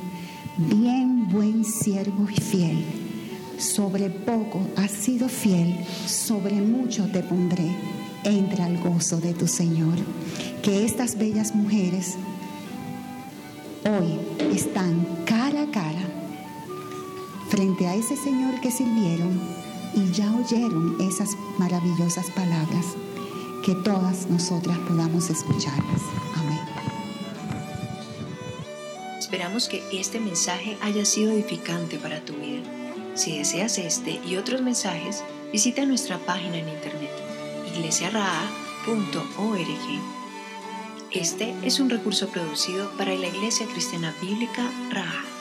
Bien, 0.56 1.28
buen 1.30 1.64
siervo 1.64 2.28
y 2.30 2.40
fiel. 2.40 2.84
Sobre 3.58 4.10
poco 4.10 4.60
has 4.76 4.90
sido 4.90 5.28
fiel, 5.28 5.76
sobre 6.06 6.60
mucho 6.60 7.06
te 7.10 7.22
pondré. 7.22 7.74
Entra 8.24 8.66
al 8.66 8.78
gozo 8.78 9.20
de 9.20 9.32
tu 9.34 9.46
Señor. 9.46 9.96
Que 10.62 10.84
estas 10.84 11.16
bellas 11.16 11.54
mujeres 11.54 12.16
hoy 13.84 14.54
están 14.54 15.06
cara 15.24 15.62
a 15.62 15.70
cara 15.70 16.02
frente 17.48 17.86
a 17.86 17.94
ese 17.96 18.16
Señor 18.16 18.60
que 18.60 18.70
sirvieron 18.70 19.40
y 19.94 20.12
ya 20.12 20.32
oyeron 20.34 21.00
esas 21.00 21.30
maravillosas 21.58 22.30
palabras 22.30 22.86
que 23.62 23.74
todas 23.74 24.26
nosotras 24.26 24.76
podamos 24.88 25.30
escucharlas. 25.30 26.02
Amén. 26.36 26.60
Esperamos 29.18 29.68
que 29.68 29.82
este 29.92 30.20
mensaje 30.20 30.76
haya 30.82 31.04
sido 31.04 31.32
edificante 31.32 31.98
para 31.98 32.20
tu 32.20 32.34
vida. 32.34 32.62
Si 33.14 33.38
deseas 33.38 33.78
este 33.78 34.20
y 34.26 34.36
otros 34.36 34.62
mensajes, 34.62 35.22
visita 35.52 35.86
nuestra 35.86 36.18
página 36.18 36.58
en 36.58 36.68
internet 36.68 37.10
iglesiaraa.org. 37.74 39.62
Este 41.10 41.54
es 41.62 41.80
un 41.80 41.90
recurso 41.90 42.28
producido 42.28 42.90
para 42.96 43.14
la 43.14 43.26
Iglesia 43.26 43.66
Cristiana 43.66 44.14
Bíblica 44.20 44.70
Raha. 44.90 45.31